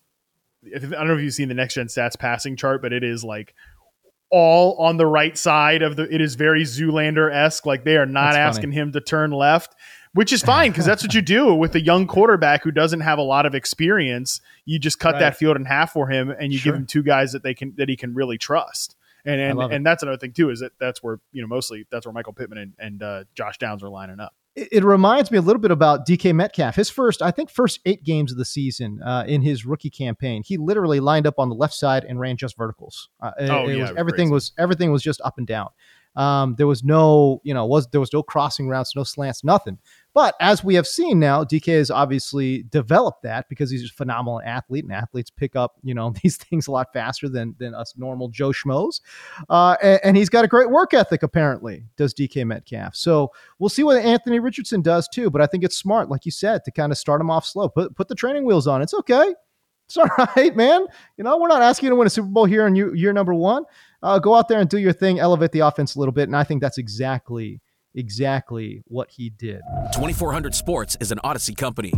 if, 0.62 0.84
I 0.84 0.88
don't 0.88 1.08
know 1.08 1.14
if 1.16 1.22
you've 1.22 1.32
seen 1.34 1.48
the 1.48 1.54
next 1.54 1.74
gen 1.74 1.86
stats 1.86 2.18
passing 2.18 2.54
chart, 2.56 2.82
but 2.82 2.92
it 2.92 3.02
is 3.02 3.24
like 3.24 3.54
all 4.30 4.76
on 4.76 4.96
the 4.96 5.06
right 5.06 5.36
side 5.36 5.82
of 5.82 5.96
the 5.96 6.02
it 6.14 6.20
is 6.20 6.34
very 6.36 6.62
Zoolander 6.64 7.32
esque. 7.32 7.64
Like 7.66 7.84
they 7.84 7.96
are 7.96 8.06
not 8.06 8.32
That's 8.32 8.36
funny. 8.36 8.48
asking 8.48 8.72
him 8.72 8.92
to 8.92 9.00
turn 9.00 9.30
left, 9.32 9.74
which 10.14 10.32
is 10.32 10.42
fine 10.42 10.70
because 10.70 10.84
that's 10.86 11.02
what 11.02 11.14
you 11.14 11.22
do 11.22 11.54
with 11.54 11.74
a 11.74 11.80
young 11.80 12.06
quarterback 12.06 12.62
who 12.64 12.70
doesn't 12.70 13.00
have 13.00 13.18
a 13.18 13.22
lot 13.22 13.46
of 13.46 13.54
experience. 13.54 14.40
You 14.64 14.78
just 14.78 14.98
cut 14.98 15.14
Right. 15.14 15.20
that 15.20 15.36
field 15.36 15.56
in 15.56 15.64
half 15.64 15.92
for 15.92 16.08
him, 16.08 16.30
and 16.30 16.52
you 16.52 16.58
Sure. 16.58 16.72
give 16.72 16.80
him 16.80 16.86
two 16.86 17.02
guys 17.02 17.32
that 17.32 17.42
they 17.42 17.54
can 17.54 17.74
that 17.76 17.88
he 17.88 17.96
can 17.96 18.14
really 18.14 18.38
trust. 18.38 18.96
And 19.24 19.40
and, 19.40 19.60
and 19.60 19.84
that's 19.86 20.02
another 20.02 20.16
thing 20.18 20.32
too 20.32 20.50
is 20.50 20.60
that 20.60 20.72
that's 20.80 21.02
where 21.02 21.20
you 21.32 21.42
know 21.42 21.48
mostly 21.48 21.86
that's 21.90 22.06
where 22.06 22.12
Michael 22.12 22.32
Pittman 22.32 22.58
and, 22.58 22.72
and 22.78 23.02
uh, 23.02 23.24
Josh 23.34 23.58
Downs 23.58 23.82
are 23.82 23.88
lining 23.90 24.18
up. 24.20 24.34
It, 24.56 24.68
it 24.72 24.84
reminds 24.84 25.30
me 25.30 25.38
a 25.38 25.42
little 25.42 25.60
bit 25.60 25.70
about 25.70 26.06
DK 26.06 26.34
Metcalf. 26.34 26.74
His 26.74 26.90
first, 26.90 27.22
I 27.22 27.30
think, 27.30 27.50
first 27.50 27.78
eight 27.86 28.02
games 28.02 28.32
of 28.32 28.38
the 28.38 28.44
season 28.44 29.00
uh, 29.02 29.24
in 29.28 29.42
his 29.42 29.64
rookie 29.64 29.90
campaign, 29.90 30.42
he 30.44 30.56
literally 30.56 30.98
lined 31.00 31.26
up 31.26 31.34
on 31.38 31.50
the 31.50 31.54
left 31.54 31.74
side 31.74 32.04
and 32.04 32.18
ran 32.18 32.36
just 32.36 32.56
verticals. 32.56 33.10
Uh, 33.20 33.30
Oh, 33.38 33.42
it 33.42 33.46
yeah, 33.46 33.56
was, 33.58 33.74
it 33.76 33.80
was 33.82 33.90
everything 33.98 34.26
crazy. 34.28 34.32
was 34.32 34.52
everything 34.58 34.90
was 34.90 35.02
just 35.02 35.20
up 35.20 35.38
and 35.38 35.46
down. 35.46 35.68
Um, 36.20 36.54
there 36.58 36.66
was 36.66 36.84
no, 36.84 37.40
you 37.44 37.54
know, 37.54 37.64
was 37.64 37.88
there 37.88 38.00
was 38.00 38.12
no 38.12 38.22
crossing 38.22 38.68
routes, 38.68 38.94
no 38.94 39.04
slants, 39.04 39.42
nothing. 39.42 39.78
But 40.12 40.34
as 40.38 40.62
we 40.62 40.74
have 40.74 40.86
seen 40.86 41.18
now, 41.18 41.44
DK 41.44 41.78
has 41.78 41.90
obviously 41.90 42.64
developed 42.64 43.22
that 43.22 43.48
because 43.48 43.70
he's 43.70 43.86
a 43.86 43.94
phenomenal 43.94 44.42
athlete, 44.44 44.84
and 44.84 44.92
athletes 44.92 45.30
pick 45.30 45.56
up, 45.56 45.76
you 45.82 45.94
know, 45.94 46.12
these 46.22 46.36
things 46.36 46.66
a 46.66 46.72
lot 46.72 46.92
faster 46.92 47.26
than 47.30 47.54
than 47.58 47.74
us 47.74 47.94
normal 47.96 48.28
Joe 48.28 48.50
schmoes. 48.50 49.00
Uh, 49.48 49.76
and, 49.82 50.00
and, 50.04 50.16
he's 50.18 50.28
got 50.28 50.44
a 50.44 50.48
great 50.48 50.68
work 50.68 50.92
ethic, 50.92 51.22
apparently, 51.22 51.86
does 51.96 52.12
DK 52.12 52.46
Metcalf. 52.46 52.94
So 52.94 53.32
we'll 53.58 53.70
see 53.70 53.82
what 53.82 53.96
Anthony 53.96 54.40
Richardson 54.40 54.82
does 54.82 55.08
too. 55.08 55.30
But 55.30 55.40
I 55.40 55.46
think 55.46 55.64
it's 55.64 55.78
smart, 55.78 56.10
like 56.10 56.26
you 56.26 56.32
said, 56.32 56.64
to 56.66 56.70
kind 56.70 56.92
of 56.92 56.98
start 56.98 57.22
him 57.22 57.30
off 57.30 57.46
slow. 57.46 57.70
Put 57.70 57.96
put 57.96 58.08
the 58.08 58.14
training 58.14 58.44
wheels 58.44 58.66
on. 58.66 58.82
It's 58.82 58.92
okay. 58.92 59.34
It's 59.90 59.96
all 59.96 60.06
right, 60.36 60.54
man. 60.54 60.86
You 61.16 61.24
know, 61.24 61.36
we're 61.38 61.48
not 61.48 61.62
asking 61.62 61.86
you 61.88 61.90
to 61.90 61.96
win 61.96 62.06
a 62.06 62.10
Super 62.10 62.28
Bowl 62.28 62.44
here 62.44 62.66
in 62.66 62.76
year 62.76 63.12
number 63.12 63.34
one. 63.34 63.64
Uh, 64.02 64.18
go 64.18 64.34
out 64.34 64.48
there 64.48 64.60
and 64.60 64.70
do 64.70 64.78
your 64.78 64.92
thing, 64.92 65.18
elevate 65.18 65.52
the 65.52 65.60
offense 65.60 65.96
a 65.96 65.98
little 65.98 66.12
bit. 66.12 66.28
And 66.28 66.36
I 66.36 66.44
think 66.44 66.62
that's 66.62 66.78
exactly 66.78 67.60
exactly 67.94 68.82
what 68.86 69.10
he 69.10 69.30
did. 69.30 69.60
2400 69.94 70.54
Sports 70.54 70.96
is 71.00 71.10
an 71.10 71.18
Audacy 71.24 71.56
company. 71.56 71.92